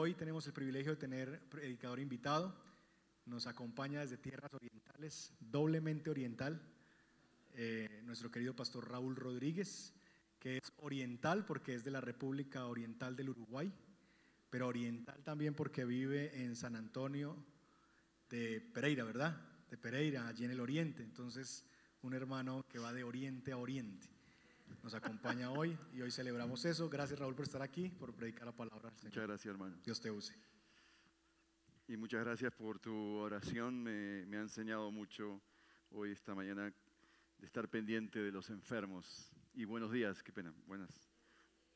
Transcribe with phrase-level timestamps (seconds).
[0.00, 2.54] hoy tenemos el privilegio de tener predicador invitado.
[3.26, 6.58] Nos acompaña desde tierras orientales, doblemente oriental,
[7.52, 9.92] eh, nuestro querido pastor Raúl Rodríguez,
[10.38, 13.70] que es oriental porque es de la República Oriental del Uruguay,
[14.48, 17.36] pero oriental también porque vive en San Antonio
[18.30, 19.38] de Pereira, ¿verdad?
[19.68, 21.02] De Pereira, allí en el oriente.
[21.02, 21.66] Entonces,
[22.00, 24.08] un hermano que va de oriente a oriente.
[24.82, 26.88] Nos acompaña hoy y hoy celebramos eso.
[26.88, 29.76] Gracias Raúl por estar aquí, por predicar la palabra Muchas gracias, hermano.
[29.84, 30.34] Dios te use.
[31.88, 33.82] Y muchas gracias por tu oración.
[33.82, 35.42] Me, me ha enseñado mucho
[35.90, 36.72] hoy, esta mañana,
[37.38, 39.32] de estar pendiente de los enfermos.
[39.54, 40.54] Y buenos días, qué pena.
[40.66, 41.10] Buenas.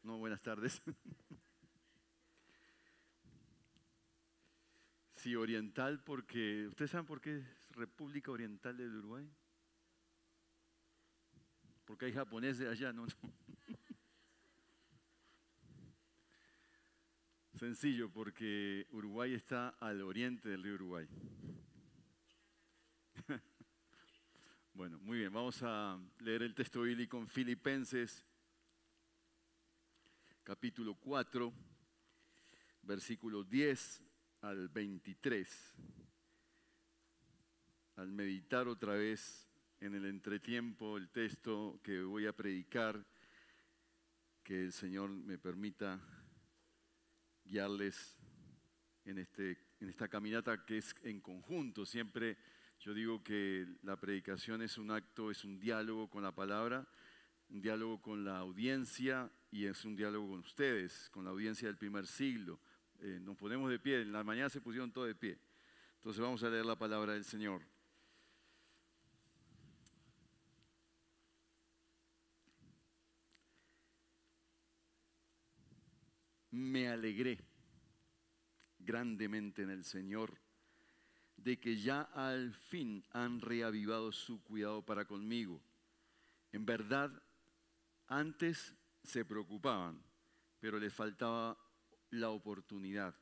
[0.02, 0.80] No, buenas tardes.
[5.24, 6.66] Sí, oriental porque...
[6.66, 9.26] ¿Ustedes saben por qué es República Oriental del Uruguay?
[11.84, 13.06] Porque hay japoneses allá, ¿no?
[17.54, 21.06] Sencillo, porque Uruguay está al oriente del río Uruguay.
[24.74, 28.24] bueno, muy bien, vamos a leer el texto bíblico en Filipenses,
[30.42, 31.52] capítulo 4,
[32.82, 34.04] versículo 10
[34.40, 35.76] al 23.
[37.96, 39.48] Al meditar otra vez
[39.84, 43.04] en el entretiempo el texto que voy a predicar,
[44.42, 46.00] que el Señor me permita
[47.44, 48.18] guiarles
[49.04, 51.84] en, este, en esta caminata que es en conjunto.
[51.84, 52.38] Siempre
[52.80, 56.88] yo digo que la predicación es un acto, es un diálogo con la palabra,
[57.50, 61.76] un diálogo con la audiencia y es un diálogo con ustedes, con la audiencia del
[61.76, 62.58] primer siglo.
[63.00, 65.38] Eh, nos ponemos de pie, en la mañana se pusieron todos de pie.
[65.96, 67.73] Entonces vamos a leer la palabra del Señor.
[76.54, 77.38] Me alegré
[78.78, 80.38] grandemente en el Señor
[81.36, 85.60] de que ya al fin han reavivado su cuidado para conmigo.
[86.52, 87.10] En verdad,
[88.06, 90.00] antes se preocupaban,
[90.60, 91.58] pero les faltaba
[92.10, 93.14] la oportunidad.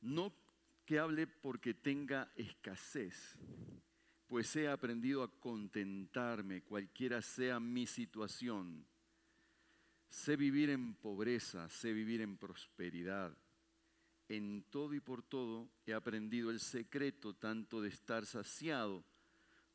[0.00, 0.34] No
[0.86, 3.38] que hable porque tenga escasez,
[4.26, 8.86] pues he aprendido a contentarme, cualquiera sea mi situación
[10.14, 13.36] Sé vivir en pobreza, sé vivir en prosperidad.
[14.28, 19.04] En todo y por todo he aprendido el secreto tanto de estar saciado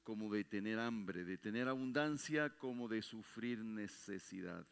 [0.02, 4.66] como de tener hambre, de tener abundancia como de sufrir necesidad.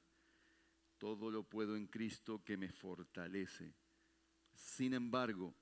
[0.97, 3.75] Todo lo puedo en Cristo que me fortalece.
[4.53, 5.53] Sin embargo,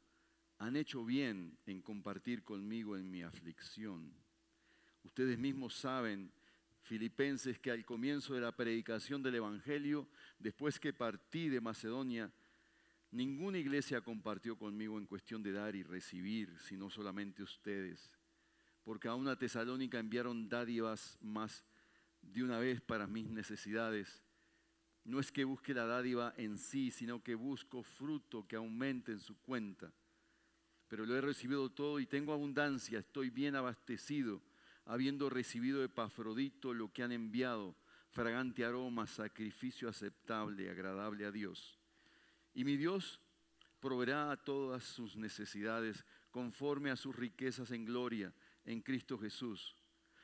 [0.60, 4.14] han hecho bien en compartir conmigo en mi aflicción.
[5.04, 6.32] Ustedes mismos saben
[6.85, 10.07] Filipenses que al comienzo de la predicación del Evangelio,
[10.38, 12.31] después que partí de Macedonia,
[13.09, 18.12] ninguna iglesia compartió conmigo en cuestión de dar y recibir, sino solamente ustedes,
[18.84, 21.66] porque a una tesalónica enviaron dádivas más
[22.22, 24.22] de una vez para mis necesidades.
[25.06, 29.19] No es que busque la dádiva en sí, sino que busco fruto que aumente en
[29.19, 29.91] su cuenta.
[30.88, 34.40] Pero lo he recibido todo y tengo abundancia, estoy bien abastecido
[34.85, 37.75] habiendo recibido de Epafrodito lo que han enviado,
[38.09, 41.79] fragante aroma, sacrificio aceptable, agradable a Dios.
[42.53, 43.19] Y mi Dios
[43.79, 48.34] proveerá a todas sus necesidades conforme a sus riquezas en gloria
[48.66, 49.75] en Cristo Jesús.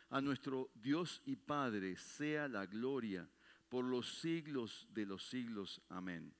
[0.09, 3.29] A nuestro Dios y Padre sea la gloria
[3.69, 5.81] por los siglos de los siglos.
[5.89, 6.33] Amén.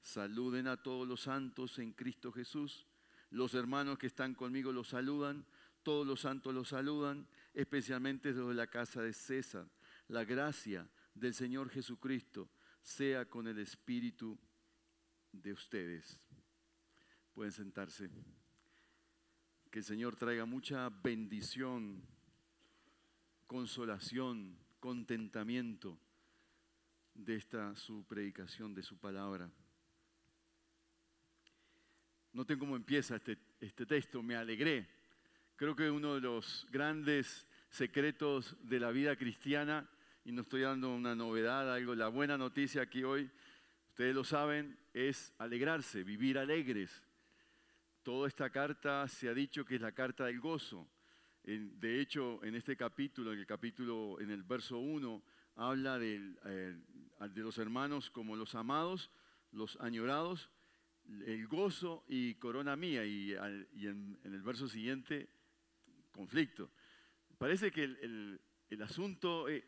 [0.00, 2.86] Saluden a todos los santos en Cristo Jesús.
[3.30, 5.46] Los hermanos que están conmigo los saludan.
[5.86, 9.70] Todos los santos los saludan especialmente desde la casa de César.
[10.08, 12.50] La gracia del Señor Jesucristo
[12.82, 14.36] sea con el espíritu
[15.30, 16.26] de ustedes.
[17.32, 18.10] Pueden sentarse.
[19.70, 22.02] Que el Señor traiga mucha bendición,
[23.46, 26.00] consolación, contentamiento
[27.14, 29.48] de esta su predicación, de su palabra.
[32.32, 34.20] Noten cómo empieza este, este texto.
[34.20, 34.95] Me alegré.
[35.56, 39.88] Creo que uno de los grandes secretos de la vida cristiana
[40.22, 43.30] y no estoy dando una novedad, algo, la buena noticia aquí hoy,
[43.88, 47.02] ustedes lo saben, es alegrarse, vivir alegres.
[48.02, 50.86] Toda esta carta se ha dicho que es la carta del gozo.
[51.42, 55.22] De hecho, en este capítulo, en el capítulo, en el verso 1,
[55.54, 56.76] habla eh,
[57.30, 59.10] de los hermanos como los amados,
[59.52, 60.50] los añorados,
[61.24, 63.06] el gozo y corona mía.
[63.06, 65.30] Y, en el verso siguiente,
[66.16, 66.70] conflicto.
[67.38, 69.64] Parece que el, asunto eh,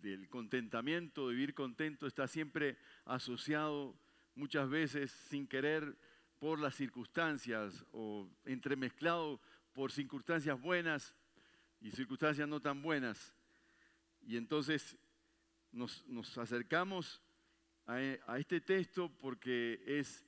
[0.00, 3.98] del contentamiento, de vivir contento, está siempre asociado
[4.34, 5.98] muchas veces sin querer
[6.38, 9.40] por las circunstancias o entremezclado
[9.72, 11.14] por circunstancias buenas
[11.80, 13.34] y circunstancias no tan buenas.
[14.22, 14.96] Y entonces
[15.72, 17.20] nos, acercamos
[17.86, 17.94] a,
[18.26, 20.24] a, este texto porque es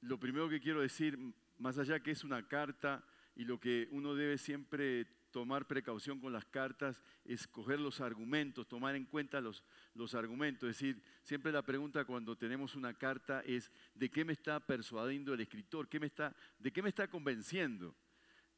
[0.00, 1.18] lo primero que quiero decir,
[1.58, 3.04] más allá que es una carta
[3.38, 8.96] y lo que uno debe siempre tomar precaución con las cartas, escoger los argumentos, tomar
[8.96, 9.62] en cuenta los,
[9.94, 10.68] los argumentos.
[10.68, 15.32] Es decir, siempre la pregunta cuando tenemos una carta es, ¿de qué me está persuadiendo
[15.32, 15.88] el escritor?
[15.88, 17.94] ¿Qué me está, ¿De qué me está convenciendo?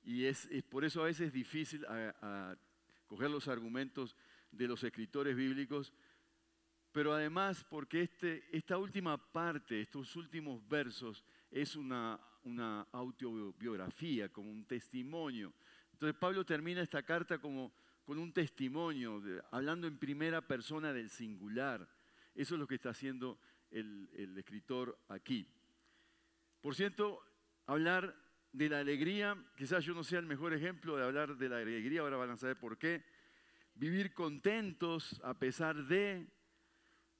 [0.03, 2.57] Y es, por eso a veces es difícil a,
[3.07, 4.17] coger los argumentos
[4.51, 5.93] de los escritores bíblicos,
[6.91, 14.51] pero además porque este, esta última parte, estos últimos versos, es una, una autobiografía, como
[14.51, 15.53] un testimonio
[16.01, 17.75] entonces Pablo termina esta carta como
[18.07, 21.87] con un testimonio, hablando en primera persona del singular.
[22.35, 23.39] Eso es lo que está haciendo
[23.71, 24.09] el,
[24.39, 25.47] escritor aquí.
[26.63, 27.21] Por cierto,
[27.67, 28.17] hablar
[28.51, 32.01] de la alegría, quizás yo no sea el mejor ejemplo de hablar de la alegría,
[32.01, 33.05] ahora van a saber por qué.
[33.75, 36.27] Vivir contentos a pesar de,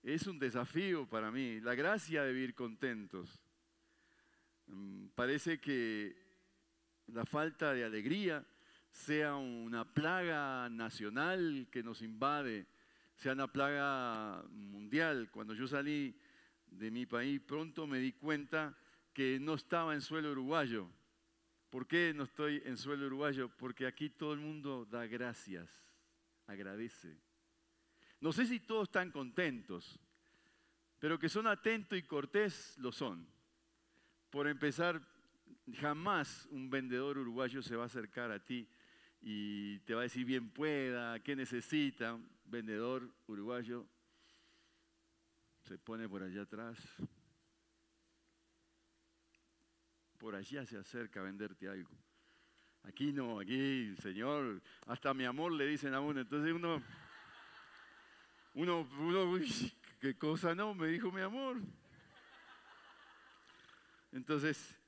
[0.03, 3.43] es un desafío para mí, la gracia de vivir contentos.
[4.71, 6.17] Mm, parece que
[7.09, 8.47] la falta de alegría
[8.93, 12.67] sea una plaga nacional que nos invade,
[13.17, 15.29] sea una plaga mundial.
[15.33, 16.17] Cuando yo salí
[16.67, 18.77] de mi país, pronto me di cuenta
[19.13, 20.89] que no estaba en suelo uruguayo.
[21.69, 23.49] ¿Por qué no estoy en suelo uruguayo?
[23.49, 25.69] Porque aquí todo el mundo da gracias,
[26.47, 27.21] agradece.
[28.21, 29.99] No sé si todos están contentos,
[30.99, 33.40] pero que son atentos y cortés lo son.
[34.31, 35.03] Por empezar,
[35.75, 38.69] jamás un vendedor uruguayo se va a acercar a ti
[39.21, 42.19] y te va a decir bien pueda, qué necesita.
[42.45, 43.87] Vendedor uruguayo
[45.63, 46.79] se pone por allá atrás.
[50.19, 51.91] Por allá se acerca a venderte algo.
[52.85, 56.21] Aquí no, aquí, Señor, hasta mi amor le dicen a uno.
[56.21, 56.83] Entonces uno,
[58.55, 59.39] uno, uno,
[59.99, 61.61] qué cosa no, me dijo mi amor.
[64.13, 64.81] Entonces,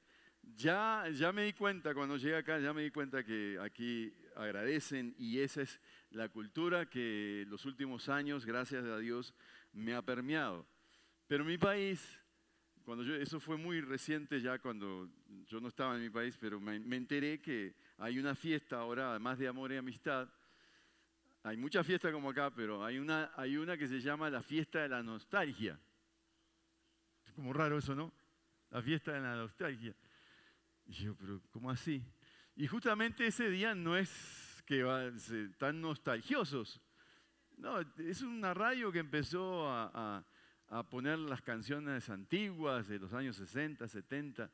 [0.56, 5.14] ya, ya me di cuenta, cuando llegué acá, ya me di cuenta que aquí agradecen
[5.18, 5.80] y esa es
[6.10, 9.34] la cultura que los últimos años, gracias a Dios,
[9.72, 10.66] me ha permeado.
[11.26, 12.20] Pero mi país,
[12.84, 15.08] cuando yo, eso fue muy reciente ya cuando
[15.46, 19.38] yo no estaba en mi país, pero me, enteré que hay una fiesta ahora, además
[19.38, 20.28] de amor y amistad,
[21.44, 24.82] hay mucha fiesta como acá, pero hay una, hay una que se llama la fiesta
[24.82, 25.78] de la nostalgia.
[27.24, 28.12] Es como raro eso, ¿no?
[28.72, 29.94] La fiesta de la nostalgia.
[30.86, 32.02] Y yo, pero ¿cómo así?
[32.56, 34.82] Y justamente ese día no es que
[35.58, 36.80] tan nostalgiosos.
[37.58, 40.24] No, es una radio que empezó a,
[40.88, 44.50] poner las canciones antiguas de los años 60, 70.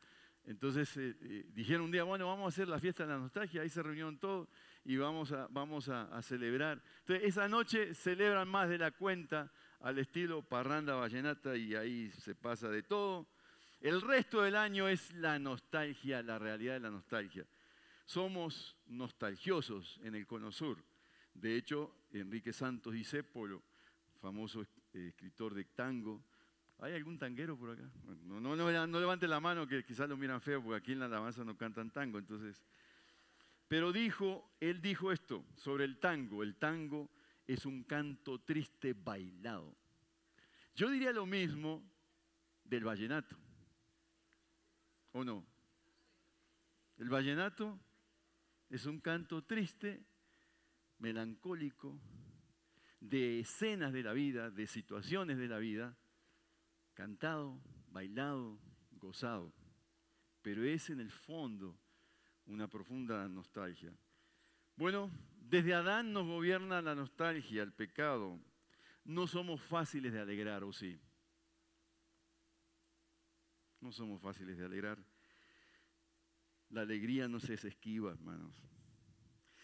[0.47, 3.63] Entonces eh, eh, dijeron un día, bueno, vamos a hacer la fiesta de la nostalgia.
[3.63, 4.49] Ahí se reunieron todos
[4.85, 6.83] y vamos a, vamos a, celebrar.
[7.01, 12.35] Entonces esa noche celebran más de la cuenta al estilo parranda vallenata y ahí se
[12.35, 13.29] pasa de todo.
[13.81, 17.47] El resto del año es la nostalgia, la realidad de la nostalgia.
[18.05, 20.83] Somos nostalgiosos en el Cono Sur.
[21.33, 23.63] De hecho, Enrique Santos Discépolo,
[24.21, 26.25] famoso eh, escritor de tango,
[26.81, 27.89] ¿hay algún tanguero por acá?
[28.25, 31.07] No, no, no, levante la mano que quizás lo miran feo porque aquí en la
[31.07, 32.65] alabanza no cantan tango, entonces...
[33.69, 36.43] Pero dijo, él dijo esto sobre el tango.
[36.43, 37.11] El tango
[37.47, 39.77] es un canto triste bailado.
[40.75, 41.83] Yo diría lo mismo
[42.65, 43.37] del vallenato.
[45.13, 45.45] ¿O no?
[46.99, 47.79] El vallenato
[48.71, 50.05] es un canto triste,
[50.99, 51.99] melancólico,
[53.01, 55.97] de escenas de la vida, de situaciones de la vida,
[56.95, 57.61] cantado,
[57.91, 58.59] bailado,
[58.93, 59.53] gozado.
[60.43, 61.79] Pero es en el fondo
[62.47, 63.93] una profunda nostalgia.
[64.77, 65.11] Bueno,
[65.41, 68.39] desde Adán nos gobierna la nostalgia, el pecado.
[69.05, 71.01] No somos fáciles de alegrar, ¿o sí?
[73.81, 74.99] No somos fáciles de alegrar.
[76.71, 78.63] La alegría no se esquiva, hermanos.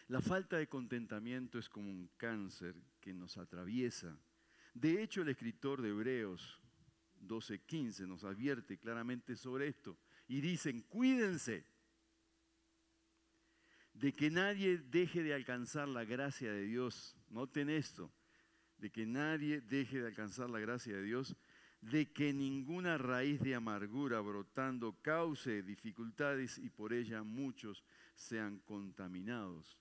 [0.09, 4.18] La falta de contentamiento es como un cáncer que nos atraviesa.
[4.75, 6.61] De hecho, el escritor de Hebreos
[7.21, 11.66] 12:15 nos advierte claramente sobre esto y dicen, cuídense
[13.94, 17.16] de que nadie deje de alcanzar la gracia de Dios.
[17.30, 18.12] Noten esto,
[18.78, 21.37] de que nadie deje de alcanzar la gracia de Dios
[21.91, 29.79] de que ninguna raíz de amargura brotando cause dificultades y por ella muchos sean contaminados.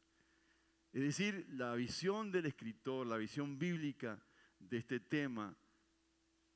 [0.91, 4.21] Es decir, la visión del escritor, la visión bíblica
[4.59, 5.55] de este tema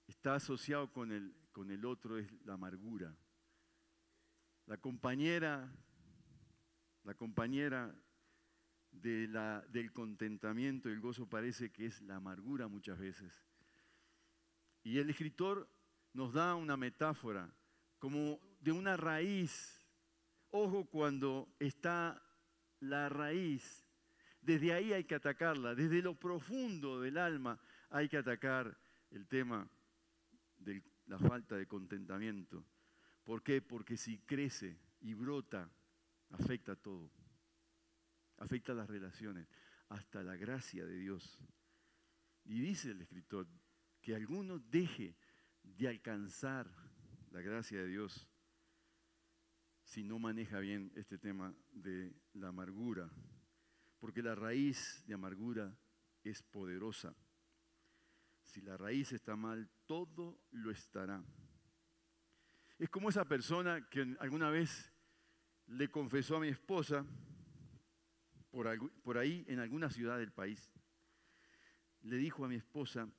[0.05, 3.15] está asociado con el, con el otro, es la amargura.
[4.65, 5.73] La compañera,
[7.03, 7.95] la compañera
[8.91, 13.46] de la, del contentamiento y el gozo parece que es la amargura muchas veces.
[14.87, 15.69] Y el escritor
[16.13, 17.53] nos da una metáfora
[17.99, 19.85] como de una raíz.
[20.51, 22.23] Ojo cuando está
[22.79, 23.85] la raíz.
[24.39, 28.79] Desde ahí hay que atacarla, desde lo profundo del alma hay que atacar
[29.11, 29.69] el tema
[30.57, 32.63] de la falta de contentamiento.
[33.25, 33.61] ¿Por qué?
[33.61, 35.69] Porque si crece y brota,
[36.29, 37.11] afecta todo.
[38.37, 39.49] Afecta las relaciones,
[39.89, 41.37] hasta la gracia de Dios.
[42.45, 43.49] Y dice el escritor
[44.07, 45.17] que alguno deje
[45.63, 46.65] de alcanzar
[47.31, 48.25] la gracia de Dios
[49.83, 53.11] si no maneja bien este tema de la amargura,
[53.99, 55.77] porque la raíz de amargura
[56.23, 57.17] es poderosa.
[58.43, 61.21] Si la raíz está mal, todo lo estará.
[62.79, 64.89] Es como esa persona que alguna vez
[65.65, 67.05] le confesó a mi esposa,
[68.51, 70.71] por, ahí en alguna ciudad del país,
[72.03, 73.09] le dijo a mi esposa,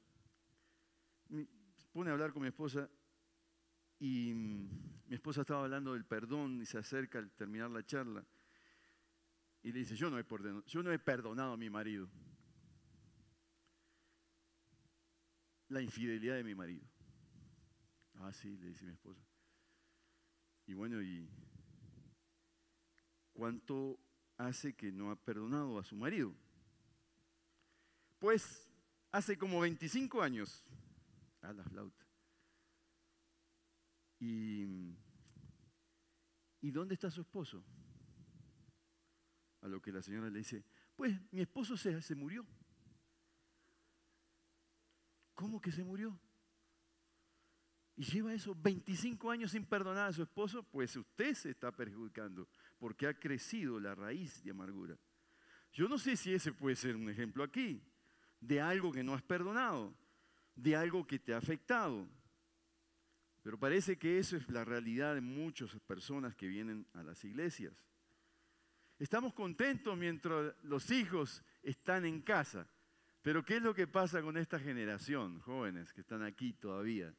[1.93, 2.89] pone a hablar con mi esposa
[3.99, 8.25] y mi esposa estaba hablando del perdón y se acerca al terminar la charla
[9.63, 12.09] y le dice, yo no he perdonado, yo no he perdonado a mi marido.
[15.69, 16.87] La infidelidad de mi marido.
[18.15, 19.23] Ah, sí, le dice mi esposa.
[20.67, 21.29] Y bueno, ¿y
[23.33, 23.99] cuánto
[24.37, 26.35] hace que no ha perdonado a su marido?
[28.19, 28.71] Pues
[29.13, 30.71] hace como 25 años.
[31.42, 32.07] A la flauta.
[34.21, 34.66] ¿Y,
[36.61, 37.64] ¿Y dónde está su esposo?
[39.61, 40.64] A lo que la señora le dice,
[40.97, 42.45] pues mi esposo se, se murió.
[45.35, 46.18] ¿Cómo que se murió?
[47.95, 52.49] Y lleva eso 25 años sin perdonar a su esposo, pues usted se está perjudicando
[52.78, 54.97] porque ha crecido la raíz de amargura.
[55.73, 57.83] Yo no sé si ese puede ser un ejemplo aquí,
[58.40, 59.97] de algo que no has perdonado,
[60.59, 62.09] de algo que te ha afectado.
[63.43, 67.73] Pero parece que eso es la realidad de muchas personas que vienen a las iglesias.
[68.99, 72.69] Estamos contentos mientras los hijos están en casa.
[73.23, 77.15] Pero ¿qué es lo que pasa con esta generación, jóvenes que están aquí todavía?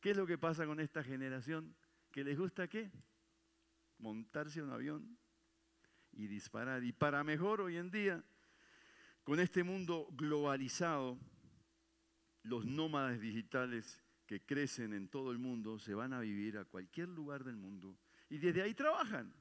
[0.00, 1.74] ¿Qué es lo que pasa con esta generación?
[2.12, 2.92] ¿Que les gusta qué?
[3.98, 5.18] Montarse un avión
[6.12, 6.84] y disparar.
[6.84, 8.22] Y para mejor hoy en día,
[9.24, 11.18] con este mundo globalizado,
[12.44, 17.08] los nómadas digitales que crecen en todo el mundo se van a vivir a cualquier
[17.08, 17.98] lugar del mundo
[18.30, 19.34] y desde ahí trabajan.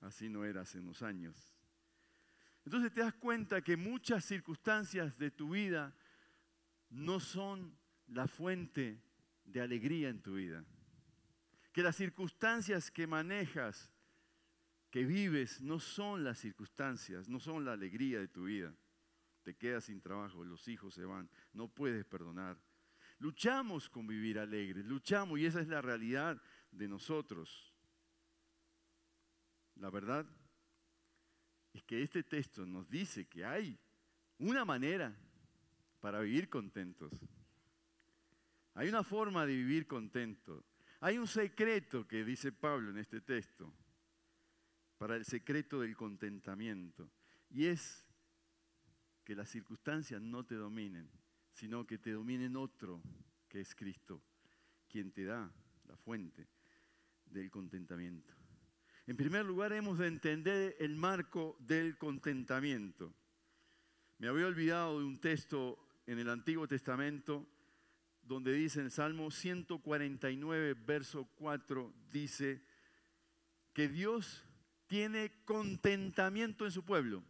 [0.00, 1.54] Así no era hace unos años.
[2.64, 5.94] Entonces te das cuenta que muchas circunstancias de tu vida
[6.90, 7.76] no son
[8.08, 9.02] la fuente
[9.44, 10.64] de alegría en tu vida.
[11.72, 13.90] Que las circunstancias que manejas,
[14.90, 18.74] que vives, no son las circunstancias, no son la alegría de tu vida.
[19.42, 22.58] Te quedas sin trabajo, los hijos se van, no puedes perdonar.
[23.18, 27.74] Luchamos con vivir alegres, luchamos y esa es la realidad de nosotros.
[29.76, 30.26] La verdad
[31.72, 33.78] es que este texto nos dice que hay
[34.38, 35.16] una manera
[36.00, 37.12] para vivir contentos.
[38.74, 40.64] Hay una forma de vivir contento.
[41.00, 43.72] Hay un secreto que dice Pablo en este texto
[44.98, 47.10] para el secreto del contentamiento.
[47.50, 48.06] Y es
[49.30, 51.08] que las circunstancias no te dominen,
[51.52, 53.00] sino que te dominen otro,
[53.48, 54.24] que es Cristo,
[54.88, 55.48] quien te da
[55.86, 56.48] la fuente
[57.26, 58.34] del contentamiento.
[59.06, 63.14] En primer lugar, hemos de entender el marco del contentamiento.
[64.18, 67.46] Me había olvidado de un texto en el Antiguo Testamento
[68.22, 72.64] donde dice en el Salmo 149, verso 4, dice
[73.72, 74.44] que Dios
[74.88, 77.22] tiene contentamiento en su pueblo.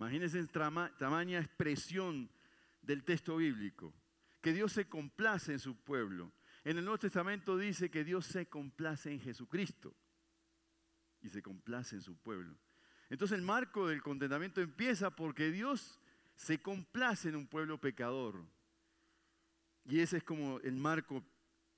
[0.00, 2.30] Imagínense tamaña expresión
[2.80, 3.92] del texto bíblico,
[4.40, 6.32] que Dios se complace en su pueblo.
[6.64, 9.94] En el Nuevo Testamento dice que Dios se complace en Jesucristo
[11.20, 12.56] y se complace en su pueblo.
[13.10, 16.00] Entonces el marco del contentamiento empieza porque Dios
[16.34, 18.42] se complace en un pueblo pecador.
[19.84, 21.22] Y ese es como el marco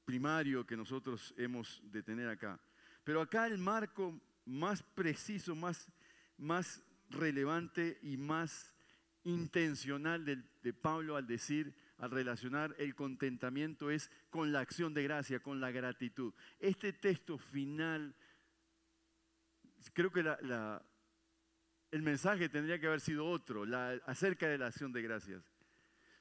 [0.05, 2.61] primario que nosotros hemos de tener acá.
[3.03, 5.91] Pero acá el marco más preciso, más,
[6.39, 8.75] más relevante y más
[9.25, 15.41] intencional de, Pablo al decir al relacionar el contentamiento es con la acción de gracia,
[15.41, 16.35] con la gratitud.
[16.59, 18.15] Este texto final,
[19.93, 20.25] creo que
[21.93, 23.65] el mensaje tendría que haber sido otro,
[24.07, 25.45] acerca de la acción de gracias.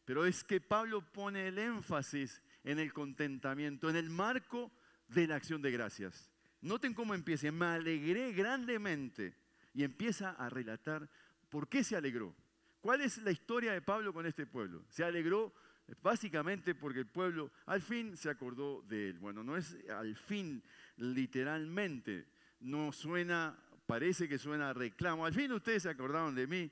[0.05, 4.71] Pero es que Pablo pone el énfasis en el contentamiento, en el marco
[5.07, 6.29] de la acción de gracias.
[6.61, 9.40] Noten cómo empieza, me alegré grandemente
[9.73, 11.09] y empieza a relatar
[11.49, 12.35] por qué se alegró.
[12.81, 14.83] ¿Cuál es la historia de Pablo con este pueblo?
[14.89, 15.53] Se alegró
[16.01, 19.19] básicamente porque el pueblo al fin se acordó de él.
[19.19, 20.63] Bueno, no es al fin
[20.97, 22.27] literalmente,
[22.59, 25.25] no suena, parece que suena reclamo.
[25.25, 26.71] Al fin ustedes se acordaron de mí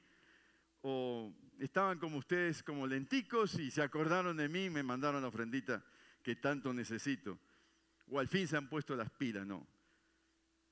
[0.82, 5.28] o estaban como ustedes como lenticos y se acordaron de mí y me mandaron la
[5.28, 5.84] ofrendita
[6.24, 7.38] que tanto necesito.
[8.08, 9.68] O al fin se han puesto las pilas, no.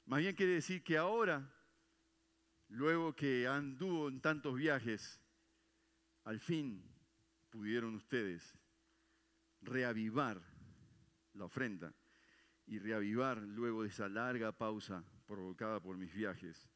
[0.05, 1.53] Más bien quiere decir que ahora,
[2.69, 5.21] luego que anduvo en tantos viajes,
[6.23, 6.83] al fin
[7.49, 8.57] pudieron ustedes
[9.61, 10.41] reavivar
[11.33, 11.93] la ofrenda
[12.65, 16.69] y reavivar luego de esa larga pausa provocada por mis viajes.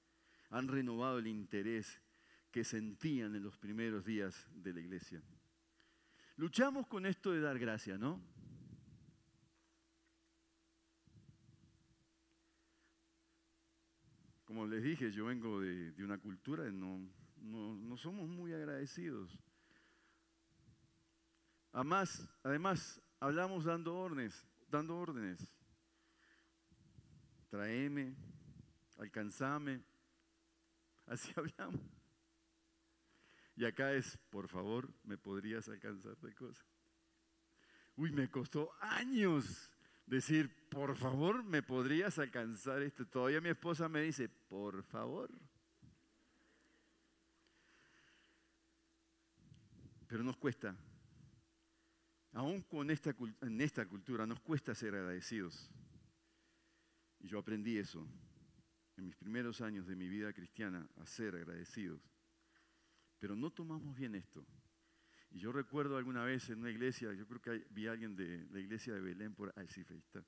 [0.49, 2.01] Han renovado el interés
[2.51, 5.21] que sentían en los primeros días de la iglesia.
[6.35, 8.21] Luchamos con esto de dar gracia, ¿no?
[14.51, 19.39] Como les dije, yo vengo de, una cultura de no, no, somos muy agradecidos.
[21.71, 25.49] Además, además, hablamos dando órdenes, dando órdenes.
[27.49, 28.13] Traeme,
[28.97, 29.85] alcanzame.
[31.05, 31.79] Así hablamos.
[33.55, 36.67] Y acá es, por favor, ¿me podrías alcanzar de cosas?
[37.95, 39.71] Uy, me costó años
[40.15, 43.05] decir, por favor, ¿me podrías alcanzar esto?
[43.05, 45.29] Todavía mi esposa me dice, por favor.
[50.07, 50.75] Pero nos cuesta,
[52.33, 55.69] aún con esta, en esta cultura, nos cuesta ser agradecidos.
[57.21, 58.05] Y yo aprendí eso
[58.97, 62.01] en mis primeros años de mi vida cristiana, a ser agradecidos.
[63.17, 64.45] Pero no tomamos bien esto.
[65.31, 68.45] Y yo recuerdo alguna vez en una iglesia, yo creo que vi a alguien de
[68.51, 70.23] la iglesia de Belén por ahí, sí, está.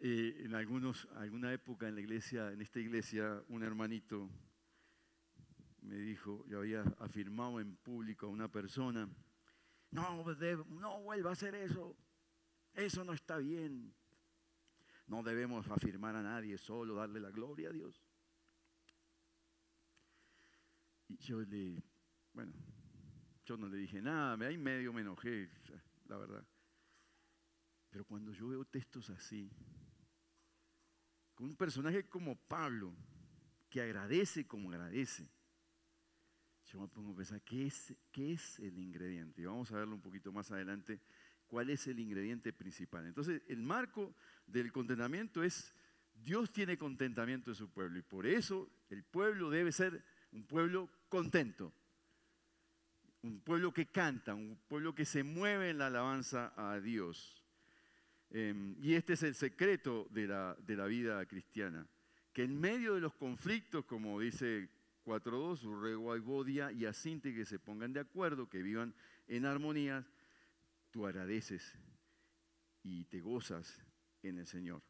[0.00, 4.30] Eh, en algunos, alguna época en la iglesia, en esta iglesia, un hermanito
[5.80, 9.08] me dijo, yo había afirmado en público a una persona,
[9.90, 10.24] no,
[10.66, 11.96] no vuelva a hacer eso,
[12.74, 13.94] eso no está bien.
[15.06, 18.04] No debemos afirmar a nadie, solo darle la gloria a Dios.
[21.08, 21.82] Y yo le,
[22.34, 22.52] bueno,
[23.48, 25.48] yo no le dije nada, ahí medio me enojé,
[26.06, 26.46] la verdad.
[27.88, 29.50] Pero cuando yo veo textos así,
[31.34, 32.94] con un personaje como Pablo,
[33.70, 35.30] que agradece como agradece,
[36.66, 39.40] yo me pongo a pensar, ¿qué es, qué es el ingrediente?
[39.40, 41.00] Y vamos a verlo un poquito más adelante,
[41.46, 43.06] cuál es el ingrediente principal.
[43.06, 44.14] Entonces, el marco
[44.46, 45.74] del contentamiento es,
[46.12, 50.90] Dios tiene contentamiento en su pueblo y por eso el pueblo debe ser un pueblo
[51.08, 51.72] contento
[53.22, 57.42] un pueblo que canta, un pueblo que se mueve en la alabanza a Dios.
[58.30, 61.86] Em, y este es el secreto de la, de la vida cristiana,
[62.32, 64.68] que en medio de los conflictos, como dice
[65.04, 68.94] 4.2, ruego a Bodia y a Sinte que se pongan de acuerdo, que vivan
[69.26, 70.06] en armonía,
[70.90, 71.74] tú agradeces
[72.82, 73.82] y te gozas
[74.22, 74.82] en el Señor.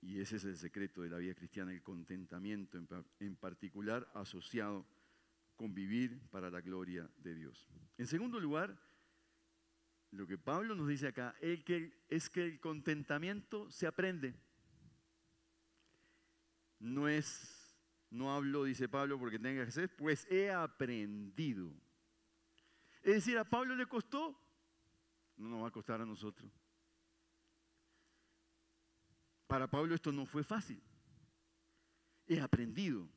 [0.00, 2.78] Y ese es el secreto de la vida cristiana, el contentamiento
[3.18, 4.86] en particular asociado
[5.58, 7.68] convivir para la gloria de Dios.
[7.98, 8.80] En segundo lugar,
[10.12, 14.34] lo que Pablo nos dice acá es que, el contentamiento se aprende.
[16.78, 17.76] No es,
[18.08, 21.74] no hablo, dice Pablo, porque tenga que ser, pues he aprendido.
[23.02, 24.40] Es decir, a Pablo le costó,
[25.36, 26.52] no nos va a costar a nosotros.
[29.48, 30.80] Para Pablo esto no fue fácil.
[32.28, 33.08] He aprendido.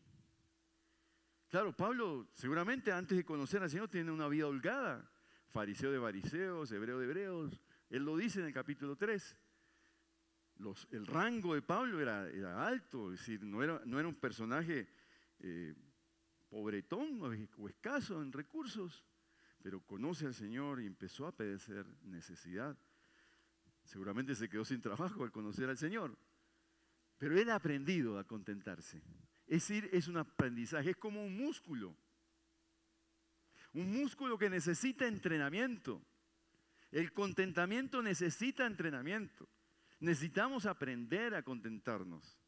[1.52, 5.12] Claro, Pablo seguramente antes de conocer al Señor tiene una vida holgada,
[5.50, 7.62] fariseo de fariseos, hebreo de hebreos.
[7.90, 9.38] Él lo dice en el capítulo 3.
[10.92, 14.88] el rango de Pablo era, alto, es decir, no era, un personaje
[15.40, 15.76] eh,
[16.48, 19.04] pobretón o, escaso en recursos,
[19.62, 22.78] pero conoce al Señor y empezó a padecer necesidad.
[23.84, 26.18] Seguramente se quedó sin trabajo al conocer al Señor,
[27.18, 29.04] pero él ha aprendido a contentarse.
[29.52, 31.94] Es decir, es un aprendizaje, es como un músculo.
[33.74, 36.02] Un músculo que necesita entrenamiento.
[36.90, 39.50] El contentamiento necesita entrenamiento.
[40.00, 42.40] Necesitamos aprender a contentarnos.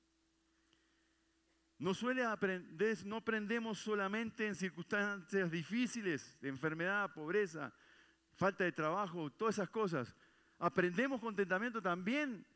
[1.77, 7.73] No suele aprender, no aprendemos solamente en circunstancias difíciles, de enfermedad, pobreza,
[8.31, 10.15] falta de trabajo, todas esas cosas.
[10.57, 12.47] Aprendemos contentamiento también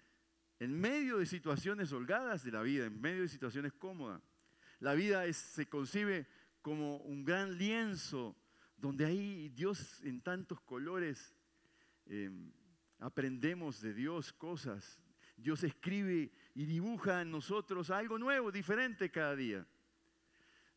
[0.57, 4.36] en medio de situaciones holgadas de la vida, en medio de situaciones cómodas.
[4.79, 6.27] La vida se concibe
[6.61, 8.35] como un gran lienzo
[8.77, 11.33] donde hay Dios en tantos colores
[12.05, 12.51] em,
[12.99, 15.01] aprendemos de Dios cosas.
[15.35, 19.65] Dios escribe y dibuja en nosotros algo nuevo, diferente cada día.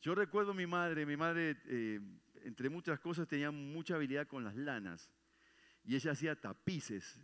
[0.01, 2.01] Yo recuerdo a mi madre, mi madre, eh,
[2.45, 5.11] entre muchas cosas, tenía mucha habilidad con las lanas.
[5.85, 7.21] Y ella hacía tapices,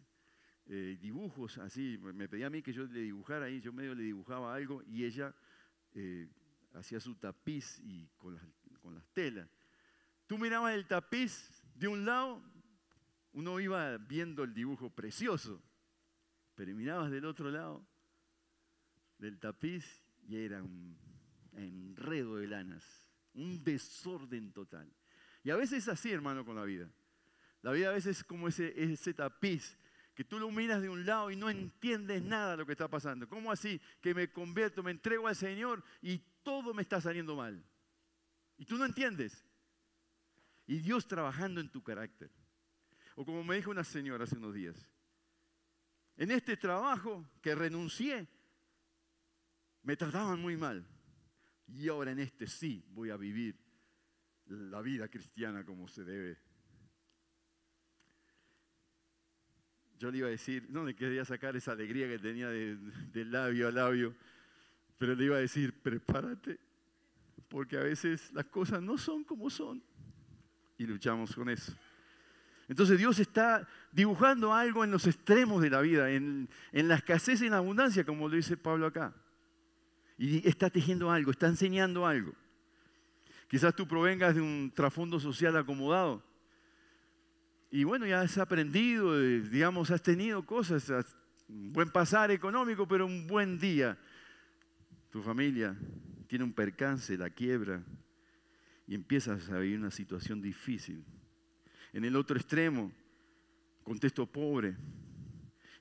[0.66, 1.98] eh, dibujos así.
[1.98, 5.04] Me pedía a mí que yo le dibujara ahí, yo medio le dibujaba algo y
[5.04, 5.34] ella
[5.94, 6.28] eh,
[6.76, 8.42] hacía su tapiz y con las,
[8.80, 9.48] con las telas.
[10.26, 12.42] Tú mirabas el tapiz de un lado,
[13.32, 15.62] uno iba viendo el dibujo precioso,
[16.54, 17.86] pero mirabas del otro lado
[19.18, 20.98] del tapiz y era un
[21.52, 22.84] enredo de lanas,
[23.34, 24.90] un desorden total.
[25.42, 26.90] Y a veces es así, hermano, con la vida.
[27.62, 29.78] La vida a veces es como ese, ese tapiz
[30.16, 32.88] que tú lo miras de un lado y no entiendes nada de lo que está
[32.88, 33.28] pasando.
[33.28, 37.62] ¿Cómo así que me convierto, me entrego al Señor y todo me está saliendo mal?
[38.56, 39.44] Y tú no entiendes.
[40.66, 42.30] Y Dios trabajando en tu carácter.
[43.14, 44.90] O como me dijo una señora hace unos días,
[46.16, 48.26] en este trabajo que renuncié,
[49.82, 50.88] me trataban muy mal.
[51.66, 53.54] Y ahora en este sí voy a vivir
[54.46, 56.38] la vida cristiana como se debe.
[59.98, 63.68] Yo le iba a decir, no le quería sacar esa alegría que tenía de, labio
[63.68, 64.14] a labio,
[64.98, 66.58] pero le iba a decir, prepárate,
[67.48, 69.82] porque a veces las cosas no son como son.
[70.78, 71.74] Y luchamos con eso.
[72.68, 77.46] Entonces Dios está dibujando algo en los extremos de la vida, en, la escasez y
[77.46, 79.14] en la abundancia, como lo dice Pablo acá.
[80.18, 82.34] Y está tejiendo algo, está enseñando algo.
[83.48, 86.22] Quizás tú provengas de un trasfondo social acomodado.
[87.76, 90.90] Y bueno, ya has aprendido, eh, digamos, has tenido cosas,
[91.46, 93.98] un buen pasar económico, pero un buen día.
[95.10, 95.76] Tu familia
[96.26, 97.84] tiene un percance, la quiebra,
[98.86, 101.04] y empiezas a vivir una situación difícil.
[101.92, 102.90] En el otro extremo,
[103.82, 104.74] contexto pobre,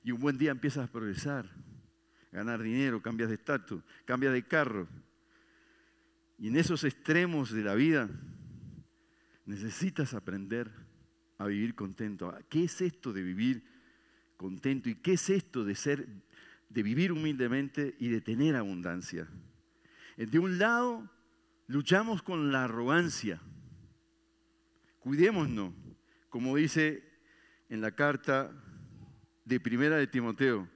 [0.04, 1.48] y un buen día empiezas a progresar,
[2.30, 4.86] ganar dinero, cambias de estatus, cambias de carro.
[6.36, 8.10] Y en esos extremos de la vida
[9.46, 10.85] necesitas aprender
[11.38, 12.36] a vivir contento.
[12.48, 13.64] ¿Qué es esto de vivir
[14.36, 16.06] contento y qué es esto de ser
[16.68, 19.28] de vivir humildemente y de tener abundancia?
[20.16, 21.10] De un lado,
[21.66, 23.40] luchamos con la arrogancia.
[25.00, 25.72] Cuidémonos
[26.36, 27.02] como dice
[27.70, 28.52] en la carta
[29.46, 30.68] de Primera de Timoteo,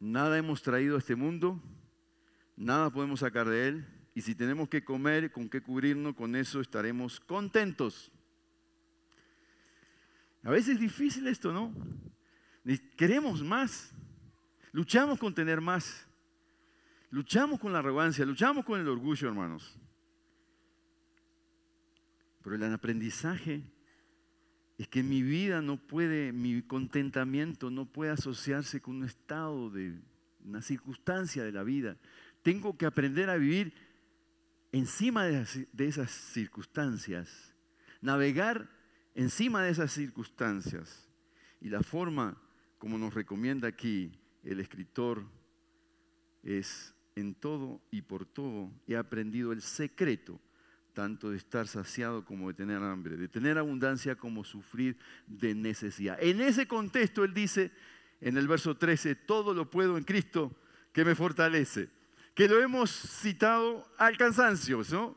[0.00, 1.62] nada hemos traído a este mundo,
[2.56, 6.62] nada podemos sacar de él, y si tenemos que comer, con qué cubrirnos, con eso
[6.62, 8.10] estaremos contentos.
[10.42, 11.74] A veces es difícil esto, ¿no?
[12.96, 13.92] Queremos más,
[14.72, 16.06] luchamos con tener más,
[17.10, 19.78] luchamos con la arrogancia, luchamos con el orgullo, hermanos.
[22.42, 23.62] Pero el aprendizaje
[24.78, 30.00] es que mi vida no puede, mi contentamiento no puede asociarse con un estado de
[30.44, 31.96] una circunstancia de la vida.
[32.42, 33.72] Tengo que aprender a vivir
[34.72, 37.54] encima de, esas circunstancias,
[38.00, 38.68] navegar
[39.14, 41.08] encima de esas circunstancias.
[41.60, 42.36] Y la forma,
[42.78, 45.24] como nos recomienda aquí el escritor,
[46.42, 50.40] es en todo y por todo he aprendido el secreto
[50.92, 54.96] tanto de estar saciado como de tener hambre, de tener abundancia como sufrir
[55.26, 56.18] de necesidad.
[56.20, 57.72] En ese contexto él dice
[58.20, 60.54] en el verso 13, todo lo puedo en Cristo
[60.92, 61.88] que me fortalece,
[62.34, 65.16] que lo hemos citado al cansancio, ¿no?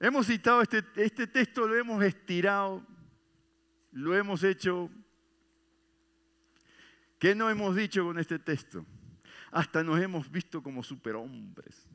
[0.00, 2.84] Hemos citado este, este texto, lo hemos estirado,
[3.92, 4.90] lo hemos hecho.
[7.18, 8.84] ¿Qué no hemos dicho con este texto?
[9.50, 11.86] Hasta nos hemos visto como superhombres,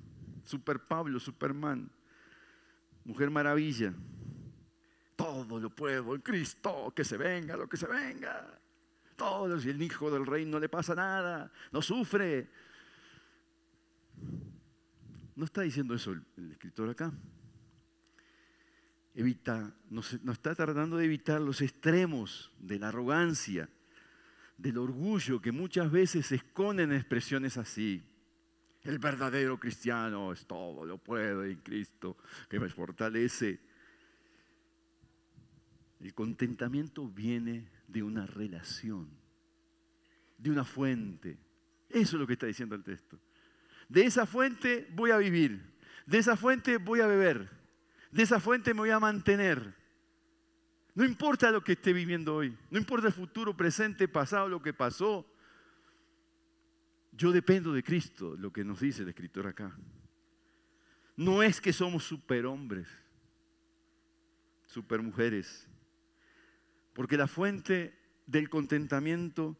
[0.44, 1.90] super Pablo, Superman
[3.06, 3.94] Mujer maravilla.
[5.16, 8.60] Todo lo puedo en Cristo, que se venga lo que se venga.
[9.16, 12.50] Todo, si el hijo del rey no le pasa nada, no sufre.
[15.36, 17.14] No está diciendo eso el, escritor acá.
[19.16, 23.70] Evita, nos, está tratando de evitar los extremos de la arrogancia,
[24.58, 28.04] del orgullo que muchas veces se esconden en expresiones así.
[28.84, 32.18] El verdadero cristiano es todo, lo puedo en Cristo
[32.50, 33.60] que me fortalece.
[36.02, 39.10] El contentamiento viene de una relación,
[40.38, 41.38] de una fuente.
[41.90, 43.18] Eso es lo que está diciendo el texto.
[43.88, 45.74] De esa fuente voy a vivir,
[46.06, 47.50] de esa fuente voy a beber,
[48.12, 49.74] de esa fuente me voy a mantener.
[50.94, 54.74] No importa lo que esté viviendo hoy, no importa el futuro, presente, pasado, lo que
[54.74, 55.26] pasó,
[57.12, 59.78] yo dependo de Cristo, lo que nos dice el escritor acá.
[61.18, 62.88] No es que somos superhombres,
[64.68, 65.68] supermujeres,
[66.94, 69.58] porque la fuente del contentamiento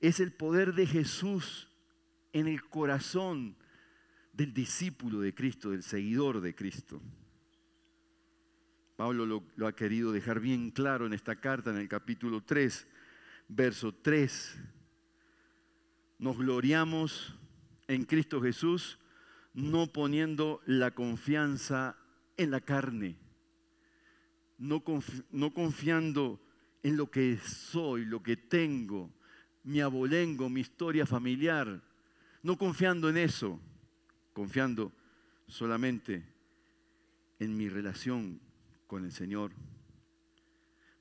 [0.00, 1.68] es el poder de Jesús
[2.32, 3.56] en el corazón
[4.32, 7.00] del discípulo de Cristo, del seguidor de Cristo.
[8.96, 12.88] Pablo lo, ha querido dejar bien claro en esta carta, en el capítulo 3,
[13.46, 14.58] verso 3.
[16.18, 17.34] Nos gloriamos
[17.88, 18.98] en Cristo Jesús,
[19.52, 21.98] no poniendo la confianza
[22.38, 23.16] en la carne,
[24.56, 24.82] no,
[25.30, 26.40] no confiando
[26.82, 29.12] en lo que soy, lo que tengo,
[29.62, 31.82] mi abolengo, mi historia familiar,
[32.42, 33.60] no confiando en eso,
[34.32, 34.90] confiando
[35.46, 36.24] solamente
[37.38, 38.45] en mi relación
[38.86, 39.52] con el Señor.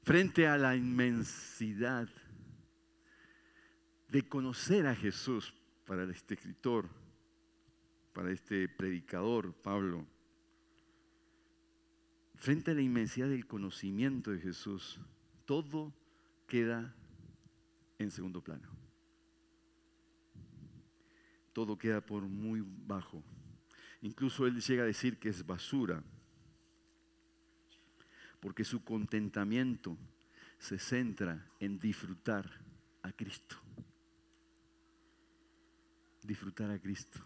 [0.03, 2.07] Frente a la inmensidad
[4.09, 5.53] de conocer a Jesús
[5.85, 6.89] para este escritor,
[8.13, 10.05] para este predicador, Pablo,
[12.35, 14.99] frente a la inmensidad del conocimiento de Jesús,
[15.45, 15.93] todo
[16.47, 16.95] queda
[17.97, 18.69] en segundo plano.
[21.53, 23.23] Todo queda por muy bajo.
[24.01, 26.03] Incluso él llega a decir que es basura,
[28.45, 29.97] porque su contentamiento
[30.59, 32.47] se centra en disfrutar
[33.01, 33.55] a Cristo.
[36.21, 37.19] Disfrutar a Cristo.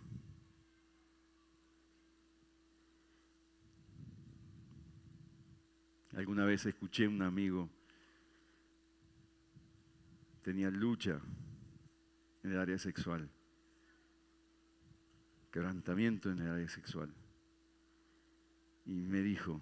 [6.15, 7.69] Alguna vez escuché a un amigo
[10.41, 11.19] tenía lucha
[12.43, 13.29] en el área sexual,
[15.51, 17.13] quebrantamiento en el área sexual.
[18.85, 19.59] Y me dijo,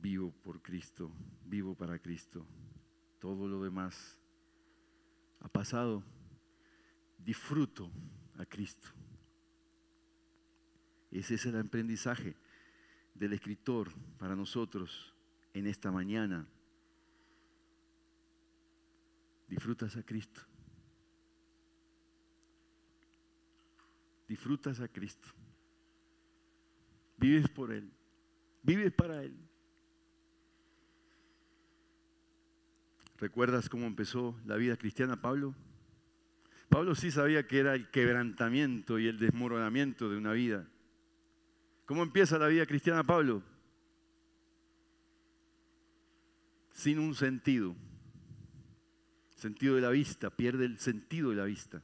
[0.00, 1.10] vivo por Cristo,
[1.44, 2.46] vivo para Cristo.
[3.18, 4.18] Todo lo demás
[5.40, 6.02] ha pasado,
[7.18, 7.90] disfruto
[8.38, 8.88] a Cristo.
[11.10, 12.36] Ese es el aprendizaje
[13.14, 15.14] del escritor para nosotros
[15.54, 16.46] en esta mañana
[19.48, 20.42] disfrutas a Cristo.
[24.28, 25.28] Disfrutas a Cristo.
[27.16, 27.90] Vives por Él.
[28.62, 29.47] Vives para Él.
[33.18, 35.54] ¿Recuerdas cómo empezó la vida cristiana Pablo?
[36.68, 40.66] Pablo sí sabía que era el quebrantamiento y el desmoronamiento de una vida.
[41.86, 43.42] ¿Cómo empieza la vida cristiana Pablo?
[46.72, 47.74] Sin un sentido
[49.38, 51.82] sentido de la vista, pierde el sentido de la vista.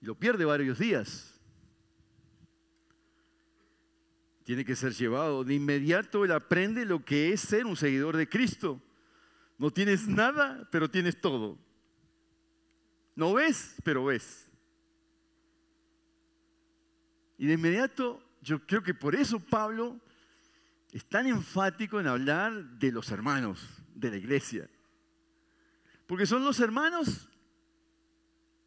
[0.00, 1.40] Y lo pierde varios días.
[4.44, 5.42] Tiene que ser llevado.
[5.42, 8.80] De inmediato él aprende lo que es ser un seguidor de Cristo.
[9.58, 11.58] No tienes nada, pero tienes todo.
[13.14, 14.52] No ves, pero ves.
[17.38, 19.98] Y de inmediato, yo creo que por eso Pablo
[20.92, 24.68] es tan enfático en hablar de los hermanos, de la iglesia.
[26.06, 27.28] Porque son los hermanos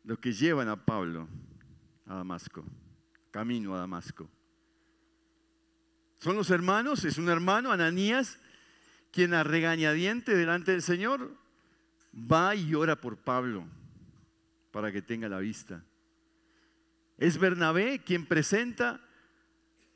[0.04, 1.28] los que llevan a Pablo
[2.06, 2.65] a Damasco,
[3.32, 4.30] camino a Damasco.
[6.17, 8.39] Son los hermanos, es un hermano, Ananías,
[9.12, 11.36] quien a regañadiente delante del Señor
[12.13, 13.65] va y ora por Pablo
[14.72, 15.84] para que tenga la vista.
[17.17, 19.02] Es Bernabé quien presenta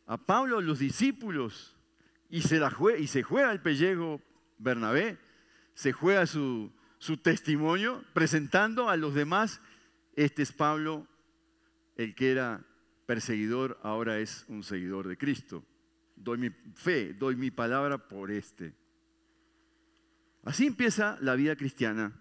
[0.06, 1.76] a Pablo a los discípulos
[2.30, 4.22] y se, juega, y el pellejo
[4.58, 5.18] Bernabé,
[5.76, 6.72] se juega su
[7.22, 9.62] testimonio, presentando a los demás,
[10.16, 11.08] este es Pablo,
[11.96, 12.66] el que era
[13.06, 15.64] perseguidor, ahora es un seguidor de Cristo.
[16.16, 18.74] Doy mi fe, doy mi palabra por este.
[20.44, 22.14] Así empieza la vida cristiana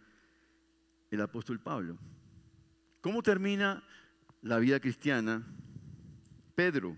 [1.11, 1.99] el apóstol Pablo.
[3.01, 3.83] ¿Cómo termina
[4.41, 5.45] la vida cristiana
[6.55, 6.97] Pedro?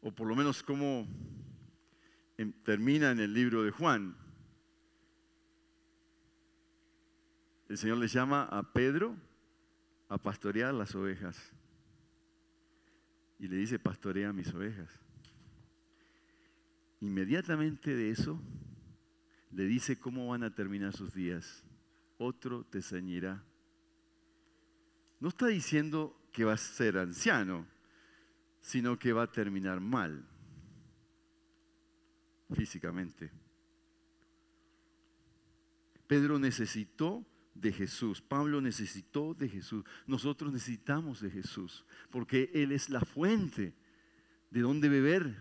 [0.00, 1.06] O por lo menos cómo
[2.36, 4.16] em, termina en el libro de Juan.
[7.72, 9.16] el Señor le llama a Pedro
[10.10, 11.54] a pastorear las ovejas.
[13.38, 14.90] Y le dice, pastorea mis ovejas.
[17.02, 18.40] Inmediatamente de eso,
[19.50, 21.64] le dice cómo van a terminar sus días.
[22.16, 23.42] Otro te ceñirá.
[25.18, 27.66] No está diciendo que va a ser anciano,
[28.60, 30.24] sino que va a terminar mal
[32.54, 33.32] físicamente.
[36.06, 38.22] Pedro necesitó de Jesús.
[38.22, 39.84] Pablo necesitó de Jesús.
[40.06, 43.74] Nosotros necesitamos de Jesús, porque Él es la fuente
[44.50, 45.36] de donde beber.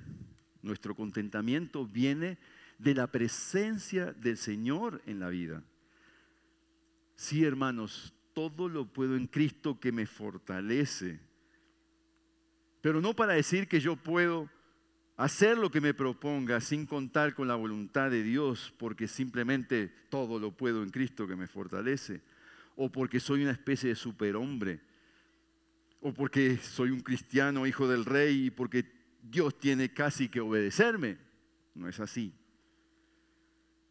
[0.61, 2.37] Nuestro contentamiento viene
[2.77, 5.63] de la presencia del Señor en la vida.
[7.15, 11.19] Sí, hermanos, todo lo puedo en Cristo que me fortalece.
[12.81, 14.49] Pero no para decir que yo puedo
[15.17, 20.39] hacer lo que me proponga sin contar con la voluntad de Dios, porque simplemente todo
[20.39, 22.21] lo puedo en Cristo que me fortalece,
[22.75, 24.79] o porque soy una especie de superhombre,
[26.01, 28.83] o porque soy un cristiano hijo del rey y porque
[29.21, 31.17] Dios tiene casi que obedecerme.
[31.75, 32.33] No es así.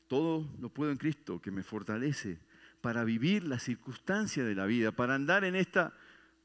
[0.07, 2.39] Todo lo puedo en Cristo que me fortalece
[2.81, 5.95] para vivir la circunstancia de la vida, para andar en esta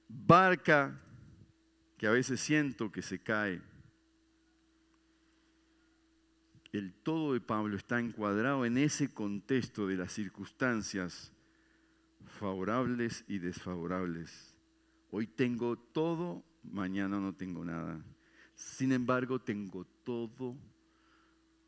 [0.07, 1.01] barca
[1.97, 3.61] que a veces siento que se cae
[6.77, 11.31] el todo de Pablo está encuadrado en ese contexto de las circunstancias
[12.25, 14.55] favorables y desfavorables.
[15.11, 18.03] Hoy tengo todo, mañana no tengo nada.
[18.55, 20.55] Sin embargo, tengo todo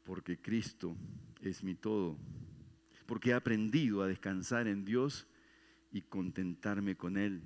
[0.03, 0.95] porque Cristo
[1.41, 2.17] es mi todo.
[3.05, 5.27] Porque he aprendido a descansar en Dios
[5.91, 7.41] y contentarme con Él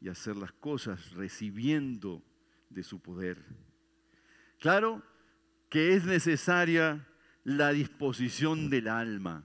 [0.00, 2.22] y hacer las cosas recibiendo
[2.70, 3.42] de su poder.
[4.58, 5.02] Claro,
[5.68, 7.06] que es necesaria
[7.44, 9.44] la disposición del alma,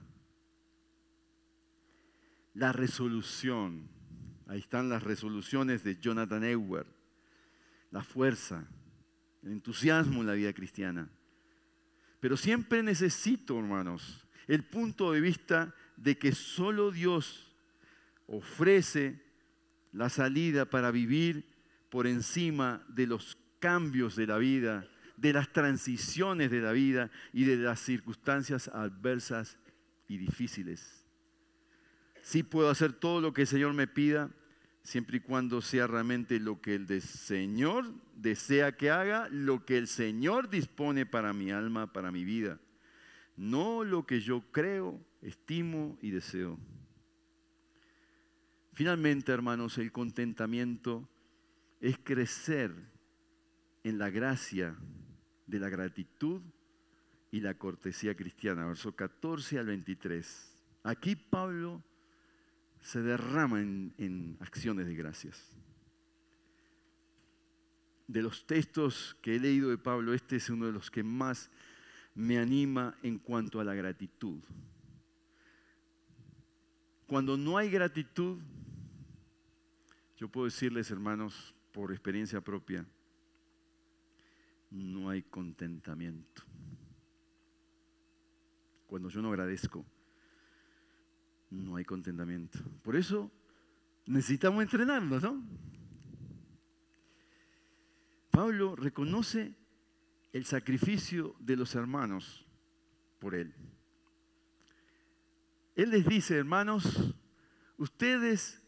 [2.54, 3.88] la resolución.
[4.46, 6.86] Ahí están las resoluciones de Jonathan Ewer,
[7.90, 8.66] la fuerza,
[9.42, 11.08] el entusiasmo en la vida cristiana.
[12.20, 17.54] Pero siempre necesito, hermanos, el punto de vista de que solo Dios
[18.26, 19.22] ofrece
[19.92, 21.46] la salida para vivir
[21.88, 24.86] por encima de los cambios de la vida
[25.20, 29.58] de las transiciones de la vida y de las circunstancias adversas
[30.08, 31.04] y difíciles.
[32.22, 34.30] Sí puedo hacer todo lo que el Señor me pida,
[34.82, 39.86] siempre y cuando sea realmente lo que el Señor desea que haga, lo que el
[39.86, 42.58] Señor dispone para mi alma, para mi vida.
[43.36, 46.58] No lo que yo creo, estimo y deseo.
[48.72, 51.08] Finalmente, hermanos, el contentamiento
[51.80, 52.72] es crecer
[53.84, 54.76] en la gracia
[55.46, 56.42] de la gratitud
[57.30, 60.56] y la cortesía cristiana, verso 14 al 23.
[60.82, 61.82] Aquí Pablo
[62.82, 65.40] se derrama en, acciones de gracias.
[68.06, 71.50] De los textos que he leído de Pablo, este es uno de los que más
[72.14, 74.40] me anima en cuanto a la gratitud.
[77.06, 78.38] Cuando no hay gratitud,
[80.16, 82.84] yo puedo decirles, hermanos, por experiencia propia,
[84.70, 86.42] no hay contentamiento.
[88.86, 89.84] Cuando yo no agradezco,
[91.50, 92.58] no hay contentamiento.
[92.82, 93.30] Por eso
[94.06, 95.42] necesitamos entrenarnos, ¿no?
[98.30, 99.54] Pablo reconoce
[100.32, 102.46] el sacrificio de los hermanos
[103.18, 103.52] por él.
[105.74, 107.14] Él les dice, hermanos,
[107.76, 108.62] ustedes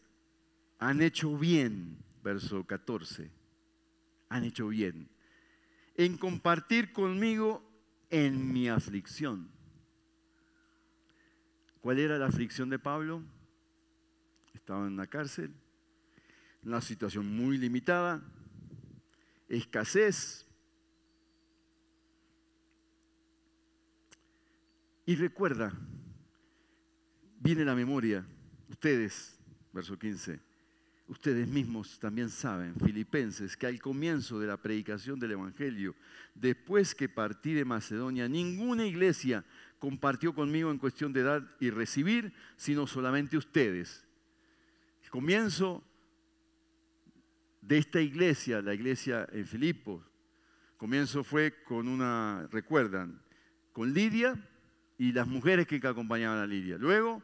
[0.79, 3.31] han hecho bien, verso 14,
[4.29, 5.09] han hecho bien
[5.95, 7.63] en compartir conmigo
[8.09, 9.52] en mi aflicción.
[11.83, 13.21] ¿Cuál era la aflicción de Pablo?
[14.53, 15.53] Estaba en la cárcel,
[16.63, 18.23] una situación muy limitada,
[19.49, 20.45] escasez.
[25.05, 25.73] Y recuerda,
[27.41, 28.25] viene la memoria,
[28.69, 29.37] ustedes,
[29.73, 30.39] verso 15,
[31.07, 35.95] Ustedes mismos también saben, filipenses, que al comienzo de la predicación del Evangelio,
[36.33, 39.43] después que partí de Macedonia, ninguna iglesia
[39.79, 44.05] compartió conmigo en cuestión de dar y recibir, sino solamente ustedes.
[45.03, 45.83] El comienzo
[47.59, 50.01] de esta iglesia, la iglesia en Filipos,
[50.77, 53.21] comienzo fue con una, recuerdan,
[53.73, 54.41] con Lidia
[54.97, 56.77] y las mujeres que acompañaban a Lidia.
[56.77, 57.21] Luego,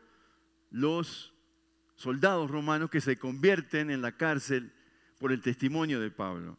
[0.70, 1.34] los
[2.00, 4.72] soldados romanos que se convierten en la cárcel
[5.20, 6.58] por el testimonio de Pablo.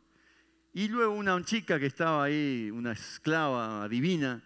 [0.74, 4.44] Y luego una chica que estaba ahí, una esclava divina,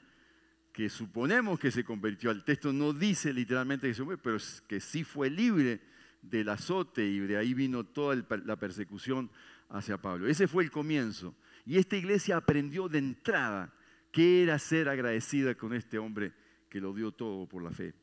[0.72, 2.30] que suponemos que se convirtió.
[2.30, 5.80] El texto no dice literalmente que se fue, pero que sí fue libre
[6.22, 9.28] del azote y de ahí vino toda la persecución
[9.70, 10.28] hacia Pablo.
[10.28, 11.34] Ese fue el comienzo.
[11.66, 13.74] Y esta iglesia aprendió de entrada
[14.12, 16.32] qué era ser agradecida con este hombre
[16.68, 17.94] que lo dio todo por la fe.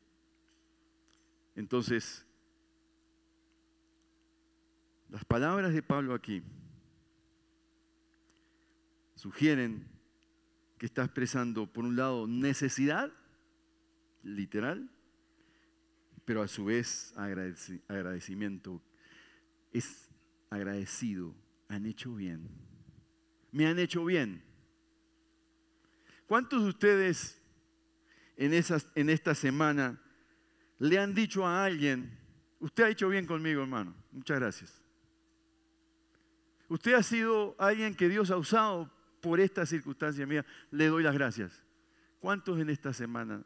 [1.56, 2.26] Entonces,
[5.12, 6.42] las palabras de Pablo aquí
[9.14, 9.86] sugieren
[10.78, 13.12] que está expresando, por un lado, necesidad,
[14.22, 14.90] literal,
[16.24, 17.12] pero a su vez
[17.88, 18.82] agradecimiento.
[19.70, 20.08] Es
[20.48, 21.34] agradecido,
[21.68, 22.48] han hecho bien.
[23.50, 24.42] Me han hecho bien.
[26.26, 27.38] ¿Cuántos de ustedes
[28.38, 28.54] en,
[28.94, 30.00] en esta semana
[30.78, 32.18] le han dicho a alguien,
[32.60, 34.81] usted ha hecho bien conmigo, hermano, muchas gracias?
[36.72, 41.12] Usted ha sido alguien que Dios ha usado por esta circunstancia mía, le doy las
[41.12, 41.62] gracias.
[42.18, 43.44] ¿Cuántos en esta semana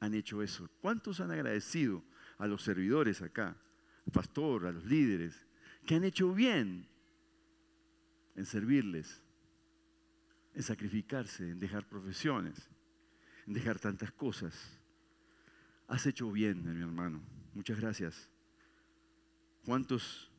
[0.00, 0.68] han hecho eso?
[0.80, 2.02] ¿Cuántos han agradecido
[2.36, 3.56] a los servidores acá,
[4.04, 5.46] al pastor, a los líderes,
[5.86, 6.88] que han hecho bien
[8.34, 9.22] en servirles,
[10.52, 12.68] en sacrificarse, en dejar profesiones,
[13.46, 14.80] en dejar tantas cosas?
[15.86, 17.22] Has hecho bien, mi hermano.
[17.54, 18.28] Muchas gracias.
[19.64, 20.33] ¿Cuántos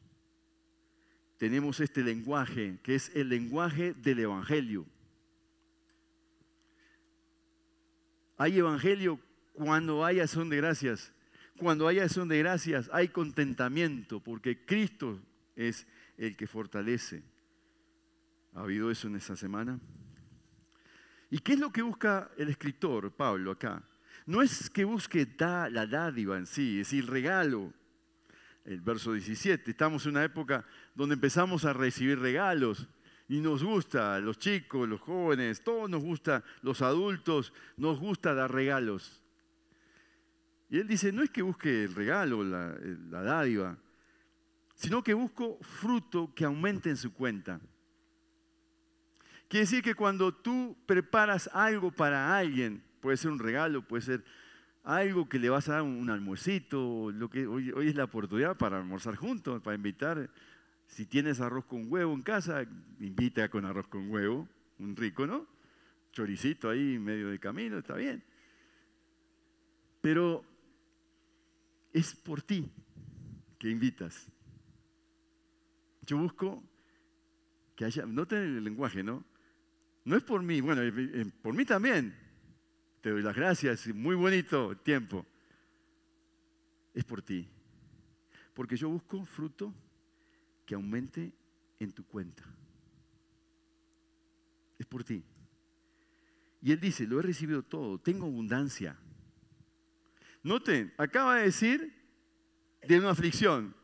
[1.38, 4.86] tenemos este lenguaje que es el lenguaje del Evangelio?
[8.38, 9.20] Hay Evangelio
[9.54, 11.12] cuando hay acción de gracias.
[11.58, 15.22] Cuando hay acción de gracias hay contentamiento porque Cristo
[15.56, 17.24] es el que fortalece.
[18.54, 19.80] ¿Ha habido eso en esta semana?
[21.30, 23.84] ¿Y qué es lo que busca el escritor Pablo acá?
[24.26, 27.74] No es que busque la dádiva en sí, es decir, regalo.
[28.64, 30.66] El verso 17, estamos en una época
[30.96, 32.88] donde empezamos a recibir regalos
[33.28, 38.52] y nos gusta, los chicos, los jóvenes, todos nos gusta, los adultos, nos gusta dar
[38.52, 39.22] regalos.
[40.70, 42.76] Y él dice, no es que busque el regalo, la,
[43.24, 43.78] dádiva,
[44.76, 47.60] sino que busco fruto que aumente en su cuenta.
[49.48, 54.26] Quiere decir que cuando tú preparas algo para alguien, puede ser un regalo, puede ser
[54.84, 58.56] algo que le vas a dar un almuercito, lo que hoy, hoy es la oportunidad
[58.56, 60.30] para almorzar juntos, para invitar.
[60.88, 62.66] Si tienes arroz con huevo en casa,
[63.00, 64.48] invita con arroz con huevo,
[64.80, 65.48] un rico, ¿no?
[66.12, 68.24] Choricito ahí en medio del camino, está bien.
[70.02, 70.46] Pero
[71.92, 72.72] es por ti
[73.58, 74.28] que invitas.
[76.06, 76.64] Yo busco
[77.76, 79.26] que haya, noten el lenguaje, ¿no?
[80.06, 80.82] No es por mí, bueno,
[81.42, 82.16] por mí también,
[83.02, 85.26] te doy las gracias, muy bonito tiempo.
[86.94, 87.48] Es por ti.
[88.54, 89.74] Porque yo busco fruto
[90.66, 91.32] que aumente
[91.80, 92.44] en tu cuenta.
[94.78, 95.24] Es por ti.
[96.62, 98.98] Y él dice, lo he recibido todo, tengo abundancia.
[100.42, 101.94] Noten, acaba de decir
[102.88, 103.76] de una aflicción,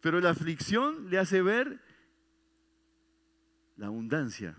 [0.00, 1.80] pero la aflicción le hace ver
[3.76, 4.54] la abundancia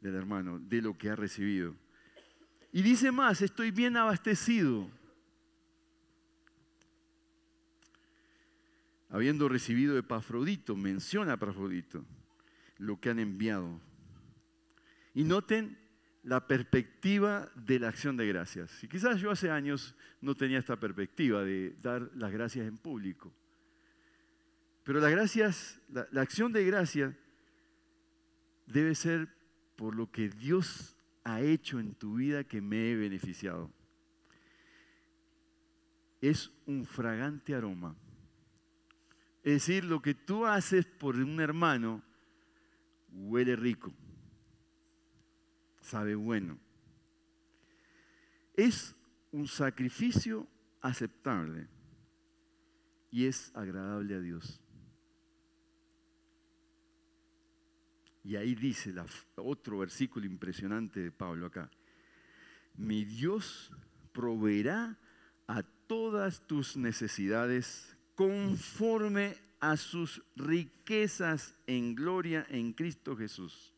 [0.00, 1.74] del hermano, de lo que ha recibido.
[2.72, 4.90] Y dice más, estoy bien abastecido.
[9.10, 12.04] Habiendo recibido Epafrodito, menciona a Epafrodito,
[12.76, 13.80] lo que han enviado.
[15.14, 15.78] Y noten
[16.22, 18.84] la perspectiva de la acción de gracias.
[18.84, 23.32] Y quizás yo hace años no tenía esta perspectiva de dar las gracias en público.
[24.84, 27.14] Pero las gracias, la, la acción de gracias
[28.66, 29.28] debe ser
[29.76, 33.70] por lo que Dios ha hecho en tu vida que me he beneficiado.
[36.20, 37.96] Es un fragante aroma.
[39.48, 42.02] Es decir, lo que tú haces por un hermano
[43.10, 43.94] huele rico,
[45.80, 46.58] sabe bueno.
[48.52, 48.94] Es
[49.32, 50.46] un sacrificio
[50.82, 51.66] aceptable
[53.10, 54.60] y es agradable a Dios.
[58.24, 58.94] Y ahí dice
[59.36, 61.70] otro versículo impresionante de Pablo acá.
[62.74, 63.72] Mi Dios
[64.12, 64.98] proveerá
[65.46, 73.72] a todas tus necesidades conforme a sus riquezas en gloria en Cristo Jesús.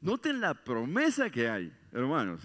[0.00, 2.40] Noten la promesa que hay, hermanos.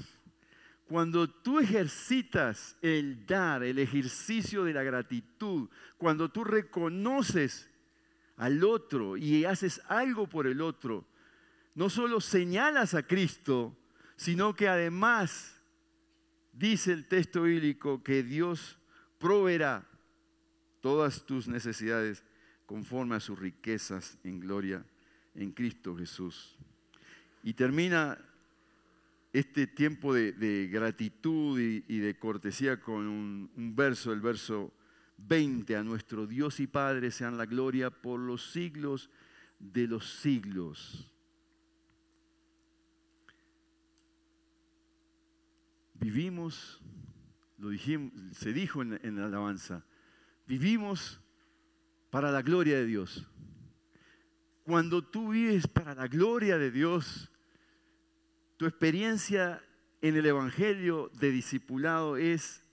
[0.86, 5.68] Cuando tú ejercitas el dar, el ejercicio de la gratitud,
[5.98, 7.68] cuando tú reconoces
[8.38, 11.08] al otro y haces algo por el otro,
[11.74, 13.76] no solo señalas a Cristo,
[14.16, 15.60] sino que además
[16.54, 18.79] dice el texto bíblico que Dios
[19.20, 19.88] proveerá
[20.82, 22.24] todas tus necesidades
[22.66, 24.84] conforme a sus riquezas en gloria
[25.36, 26.58] en Cristo Jesús.
[27.44, 28.18] Y termina
[29.32, 34.74] este tiempo de, gratitud y, de cortesía con un, un verso, el verso
[35.18, 35.76] 20.
[35.76, 39.10] A nuestro Dios y Padre sean la gloria por los siglos
[39.60, 41.12] de los siglos.
[45.94, 46.82] Vivimos,
[47.60, 49.86] lo dijimos, se dijo en, en la alabanza,
[50.48, 51.22] vivimos
[52.10, 53.28] para la gloria de Dios.
[54.64, 57.32] Cuando tú vives para la gloria de Dios,
[58.58, 59.62] tu experiencia
[60.02, 62.64] en el Evangelio de discipulado es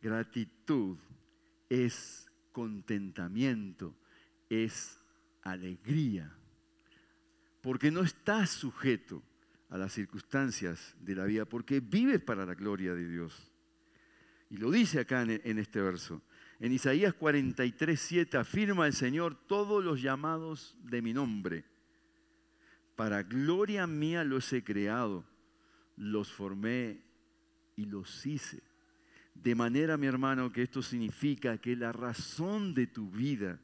[0.00, 0.98] gratitud,
[1.68, 3.96] es contentamiento,
[4.48, 4.98] es
[5.42, 6.36] alegría,
[7.60, 9.22] porque no estás sujeto
[9.70, 13.51] a las circunstancias de la vida, porque vives para la gloria de Dios.
[14.52, 16.20] Y lo dice acá en, este verso.
[16.60, 21.64] En Isaías 43, 7 afirma el Señor todos los llamados de mi nombre.
[22.94, 25.24] Para gloria mía los he creado,
[25.96, 27.00] los formé
[27.76, 28.62] y los hice.
[29.34, 33.58] De manera, mi hermano, que esto significa que la razón de tu vida,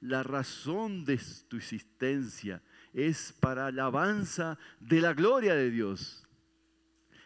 [0.00, 2.60] la razón de tu existencia
[2.92, 6.26] es para alabanza de la gloria de Dios.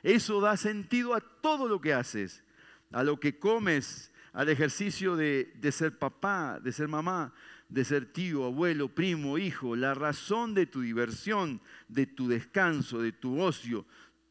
[0.03, 2.45] Eso da sentido a todo lo que haces,
[2.93, 7.33] a lo que comes, al ejercicio de, de ser papá, de ser mamá,
[7.69, 13.13] de ser tío, abuelo, primo, hijo, la razón de tu diversión, de tu descanso, de
[13.13, 13.87] tu ocio,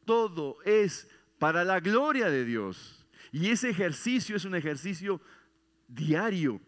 [0.05, 3.05] todo es para la gloria de Dios.
[3.31, 5.19] Y ese ejercicio es un ejercicio
[5.87, 6.61] diario,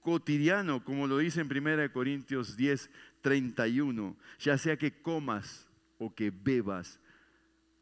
[0.00, 5.68] cotidiano, como lo dice en 1 Corintios 10, 31, ya sea que comas
[5.98, 7.00] o que bebas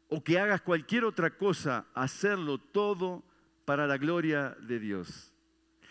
[0.09, 3.23] o que hagas cualquier otra cosa, hacerlo todo
[3.69, 5.31] para la gloria de Dios.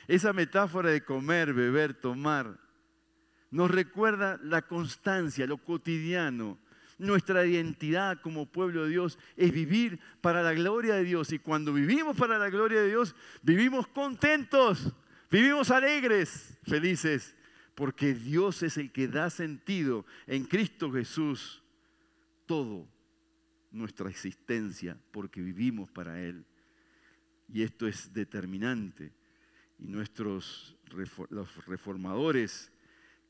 [0.09, 2.59] Esa metáfora de comer, beber, tomar,
[3.53, 6.59] nos recuerda la constancia, lo cotidiano.
[6.99, 11.33] Nuestra identidad como pueblo de Dios es vivir para la gloria de Dios.
[11.33, 14.93] Y cuando vivimos para la gloria de Dios, vivimos contentos,
[15.31, 17.37] vivimos alegres, felices,
[17.76, 21.62] porque Dios es el que da sentido en Cristo Jesús
[22.45, 22.89] todo
[23.70, 26.45] nuestra existencia, porque vivimos para Él.
[27.53, 29.12] Y esto es determinante
[29.78, 30.76] y nuestros
[31.30, 32.72] los reformadores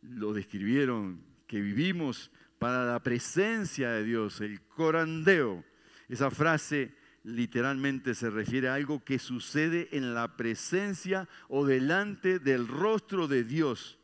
[0.03, 5.65] lo describieron, que vivimos para la presencia de Dios, el corandeo.
[6.09, 6.95] Esa frase
[7.25, 13.45] literalmente se refiere a algo que sucede en la presencia o delante del rostro de
[13.45, 13.99] Dios.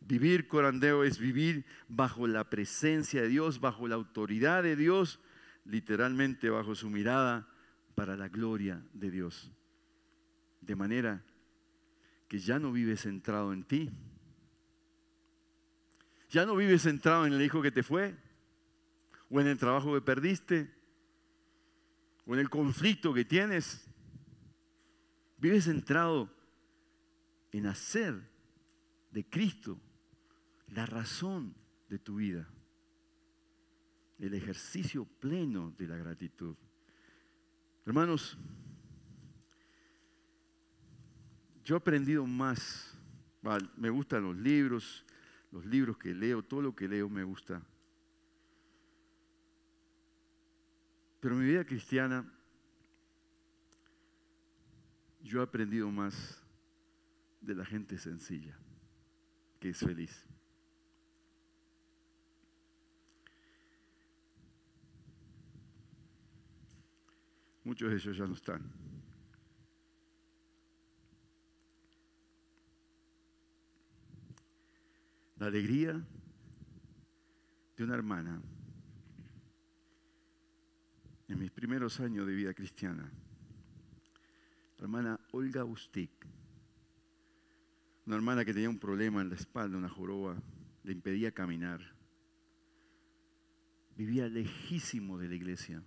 [0.00, 5.20] Vivir corandeo es vivir bajo la presencia de Dios, bajo la autoridad de Dios,
[5.64, 7.48] literalmente bajo su mirada
[7.98, 9.50] para la gloria de Dios.
[10.60, 11.20] De manera
[12.28, 13.90] que ya no vives centrado en ti.
[16.30, 18.14] Ya no vives centrado en el hijo que te fue,
[19.28, 20.72] o en el trabajo que perdiste,
[22.24, 23.88] o en el conflicto que tienes.
[25.38, 26.32] Vives centrado
[27.50, 28.14] en hacer
[29.10, 29.76] de Cristo
[30.68, 31.52] la razón
[31.88, 32.48] de tu vida,
[34.20, 36.54] el ejercicio pleno de la gratitud.
[37.88, 38.36] Hermanos,
[41.64, 42.94] Yo he aprendido más,
[43.76, 45.06] me gustan los libros,
[45.50, 47.62] los libros que leo, todo lo que leo me gusta.
[51.20, 52.30] Pero mi vida cristiana,
[55.22, 56.42] yo he aprendido más
[57.40, 58.58] de la gente sencilla,
[59.60, 60.27] que es feliz.
[67.68, 68.62] Muchos de ellos ya no están.
[75.36, 75.92] la alegría
[77.76, 78.42] de una hermana
[81.28, 83.12] en mis primeros años de vida cristiana,
[84.78, 86.10] la hermana Olga Bustik,
[88.06, 90.42] una hermana que tenía un problema en la espalda, una joroba,
[90.84, 91.82] le impedía caminar,
[93.94, 95.82] vivía lejísimo de la iglesia,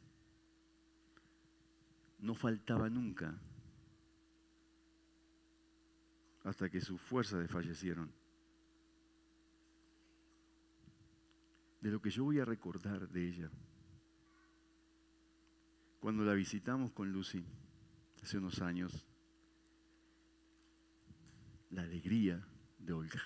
[2.21, 3.37] no faltaba nunca
[6.43, 8.11] hasta que sus fuerzas desfallecieron.
[11.81, 13.51] de lo que yo voy a recordar de ella.
[15.99, 17.43] Cuando la visitamos con Lucy
[18.23, 19.05] hace unos años,
[21.71, 22.45] la alegría
[22.77, 23.21] de Olga,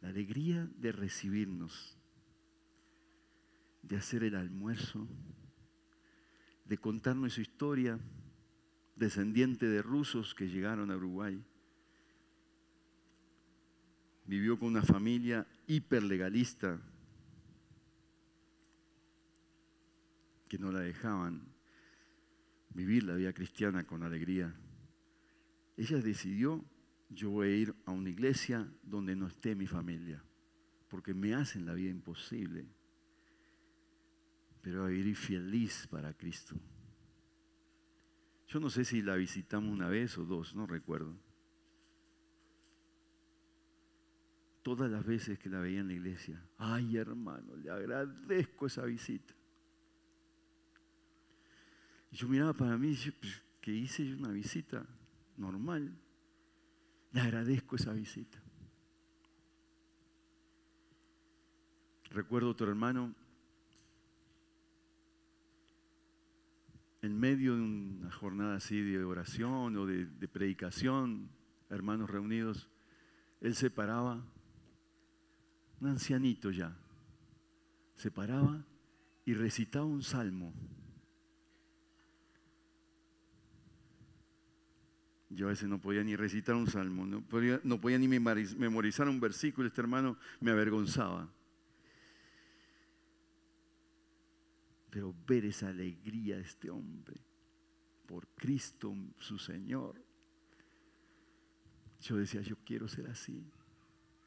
[0.00, 1.96] la alegría de recibirnos,
[3.82, 5.08] de hacer el almuerzo,
[6.68, 7.98] de contarnos su historia,
[8.94, 11.42] descendiente de rusos que llegaron a Uruguay.
[14.26, 16.78] Vivió con una familia hiperlegalista
[20.46, 21.42] que no la dejaban
[22.74, 24.54] vivir la vida cristiana con alegría.
[25.76, 26.62] Ella decidió,
[27.08, 30.22] yo voy a ir a una iglesia donde no esté mi familia,
[30.88, 32.66] porque me hacen la vida imposible,
[34.62, 36.56] pero a vivir feliz para Cristo.
[38.48, 41.14] Yo no sé si la visitamos una vez o dos, no recuerdo.
[44.68, 46.46] todas las veces que la veía en la iglesia.
[46.58, 49.34] Ay, hermano, le agradezco esa visita.
[52.10, 54.84] Y yo miraba para mí pues, que hice una visita
[55.38, 55.96] normal.
[57.12, 58.42] Le agradezco esa visita.
[62.10, 63.14] Recuerdo otro hermano
[67.02, 71.30] en medio de una jornada así de oración o de, predicación,
[71.70, 72.68] hermanos reunidos,
[73.40, 74.24] él se paraba
[75.80, 76.76] un ancianito ya,
[77.94, 78.64] se paraba
[79.24, 80.52] y recitaba un salmo.
[85.30, 89.08] Yo a veces no podía ni recitar un salmo, no podía, no podía ni memorizar
[89.08, 91.28] un versículo, este hermano me avergonzaba.
[94.90, 97.20] Pero ver esa alegría de este hombre
[98.06, 100.02] por Cristo su Señor,
[102.00, 103.44] yo decía, yo quiero ser así,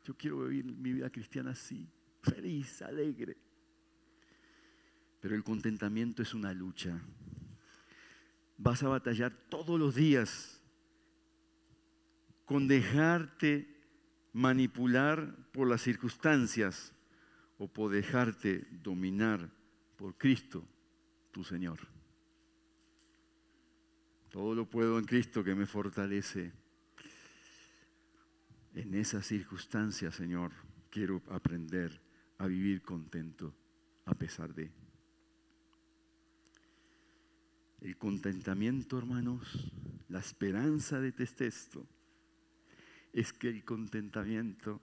[0.04, 1.90] yo quiero vivir mi vida cristiana así,
[2.22, 3.38] feliz, alegre.
[5.20, 7.00] Pero el contentamiento es una lucha.
[8.58, 10.62] Vas a batallar todos los días
[12.46, 13.68] con dejarte
[14.34, 16.94] manipular por las circunstancias
[17.58, 19.50] o por dejarte dominar
[20.02, 20.68] por Cristo,
[21.30, 21.78] tu Señor.
[24.32, 26.52] Todo lo puedo en Cristo que me fortalece.
[28.74, 30.54] En esas circunstancias, Señor,
[30.90, 32.02] quiero aprender
[32.40, 33.54] a vivir contento
[34.06, 34.72] a pesar de.
[37.82, 39.72] El contentamiento, hermanos,
[40.10, 41.86] la esperanza de este texto
[43.14, 44.82] es que el contentamiento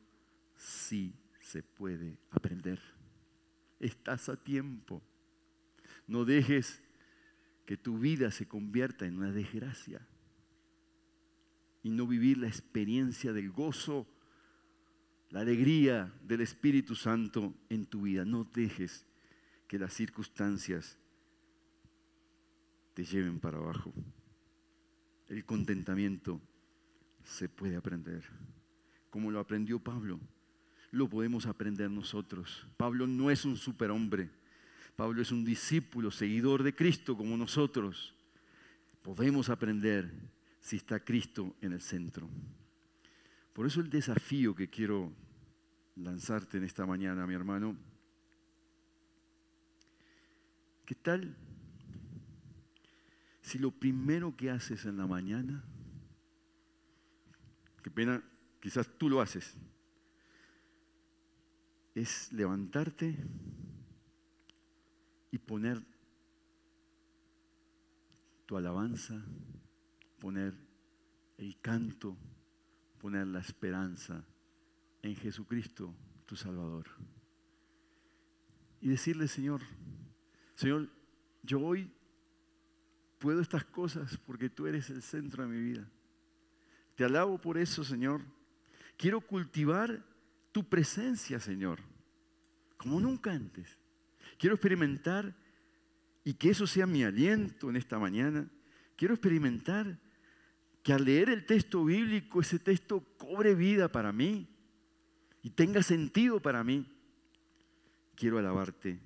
[0.56, 2.97] sí se puede aprender.
[3.80, 5.02] Estás a tiempo.
[6.06, 6.82] No dejes
[7.66, 10.06] que tu vida se convierta en una desgracia
[11.82, 14.06] y no vivir la experiencia del gozo,
[15.30, 18.24] la alegría del Espíritu Santo en tu vida.
[18.24, 19.06] No dejes
[19.66, 20.98] que las circunstancias
[22.94, 23.92] te lleven para abajo.
[25.28, 26.40] El contentamiento
[27.22, 28.24] se puede aprender.
[29.10, 30.18] Como lo aprendió Pablo,
[30.90, 32.66] lo podemos aprender nosotros.
[32.76, 34.30] Pablo no es un superhombre.
[34.96, 38.14] Pablo es un discípulo, seguidor de Cristo como nosotros.
[39.02, 40.10] Podemos aprender
[40.60, 42.28] si está Cristo en el centro.
[43.52, 45.12] Por eso el desafío que quiero
[45.96, 47.76] lanzarte en esta mañana, mi hermano,
[50.84, 51.36] ¿qué tal
[53.42, 55.64] si lo primero que haces en la mañana
[57.82, 58.22] qué pena,
[58.60, 59.54] quizás tú lo haces,
[61.98, 63.16] es levantarte
[65.32, 65.82] y poner
[68.46, 69.20] tu alabanza,
[70.20, 70.54] poner
[71.38, 72.16] el canto,
[73.00, 74.24] poner la esperanza
[75.02, 75.92] en Jesucristo,
[76.24, 76.86] tu Salvador.
[78.80, 79.60] Y decirle, Señor,
[80.54, 80.88] Señor,
[81.42, 81.90] yo hoy
[83.18, 85.88] puedo estas cosas porque tú eres el centro de mi vida.
[86.94, 88.22] Te alabo por eso, Señor.
[88.96, 90.04] Quiero cultivar
[90.52, 91.80] tu presencia, Señor,
[92.76, 93.78] como nunca antes.
[94.38, 95.34] Quiero experimentar
[96.24, 98.48] y que eso sea mi aliento en esta mañana.
[98.96, 99.98] Quiero experimentar
[100.82, 104.48] que al leer el texto bíblico, ese texto cobre vida para mí
[105.42, 106.86] y tenga sentido para mí.
[108.14, 109.00] Quiero alabarte.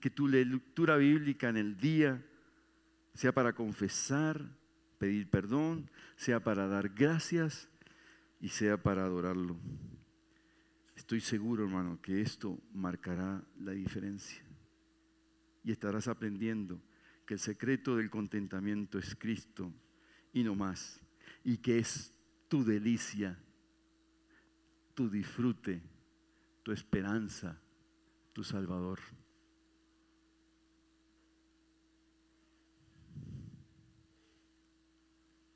[0.00, 2.22] Que tu lectura bíblica en el día
[3.14, 4.44] sea para confesar,
[4.98, 7.68] pedir perdón, sea para dar gracias
[8.40, 9.56] y sea para adorarlo.
[11.06, 14.42] Estoy seguro, hermano, que esto marcará la diferencia.
[15.62, 16.82] Y estarás aprendiendo
[17.24, 19.72] que el secreto del contentamiento es Cristo
[20.32, 21.00] y no más.
[21.44, 22.12] Y que es
[22.48, 23.38] tu delicia,
[24.96, 25.80] tu disfrute,
[26.64, 27.56] tu esperanza,
[28.32, 28.98] tu Salvador.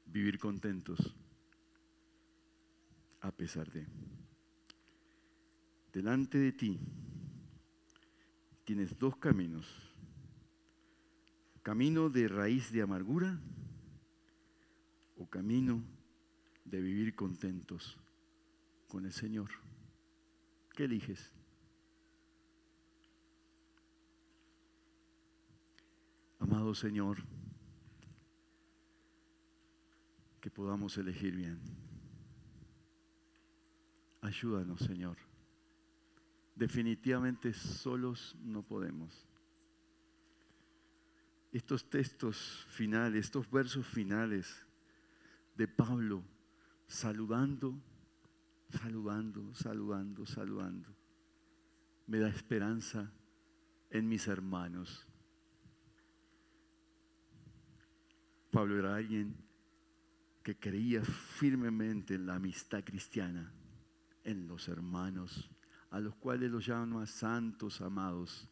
[0.06, 1.14] vivir contentos
[3.20, 3.86] a pesar de.
[6.00, 6.80] Delante de ti
[8.64, 9.66] tienes dos caminos.
[11.62, 13.38] Camino de raíz de amargura
[15.18, 15.84] o camino
[16.64, 17.98] de vivir contentos
[18.88, 19.50] con el Señor.
[20.74, 21.34] ¿Qué eliges?
[26.38, 27.18] Amado Señor,
[30.40, 31.60] que podamos elegir bien.
[34.22, 35.29] Ayúdanos, Señor.
[36.60, 39.26] Definitivamente solos no podemos.
[41.52, 44.66] Estos textos finales, estos versos finales
[45.56, 46.22] de Pablo,
[46.86, 47.82] saludando,
[48.68, 50.94] saludando, saludando, saludando,
[52.06, 53.10] me da esperanza
[53.88, 55.08] en mis hermanos.
[58.50, 59.34] Pablo era alguien
[60.42, 63.50] que creía firmemente en la amistad cristiana,
[64.24, 65.50] en los hermanos,
[65.90, 68.48] a los cuales los llama santos amados.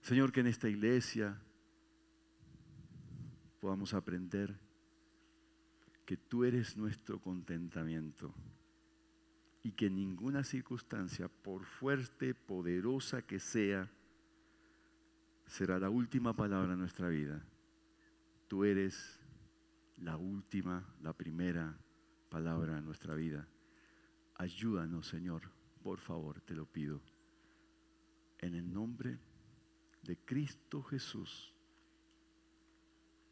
[0.00, 1.40] Señor, que en esta iglesia
[3.60, 4.58] podamos aprender
[6.04, 8.34] que tú eres nuestro contentamiento
[9.62, 13.90] y que ninguna circunstancia, por fuerte, poderosa que sea,
[15.46, 17.42] será la última palabra en nuestra vida.
[18.46, 19.18] Tú eres
[19.96, 21.78] la última, la primera
[22.28, 23.48] palabra en nuestra vida.
[24.34, 25.50] Ayúdanos, Señor,
[25.84, 27.02] por favor, te lo pido.
[28.38, 29.18] En el nombre
[30.02, 31.54] de Cristo Jesús,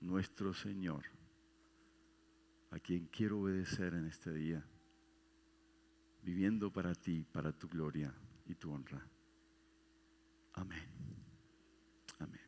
[0.00, 1.02] nuestro Señor,
[2.70, 4.62] a quien quiero obedecer en este día
[6.22, 9.02] viviendo para ti, para tu gloria y tu honra.
[10.52, 10.84] Amén.
[12.18, 12.40] Amén.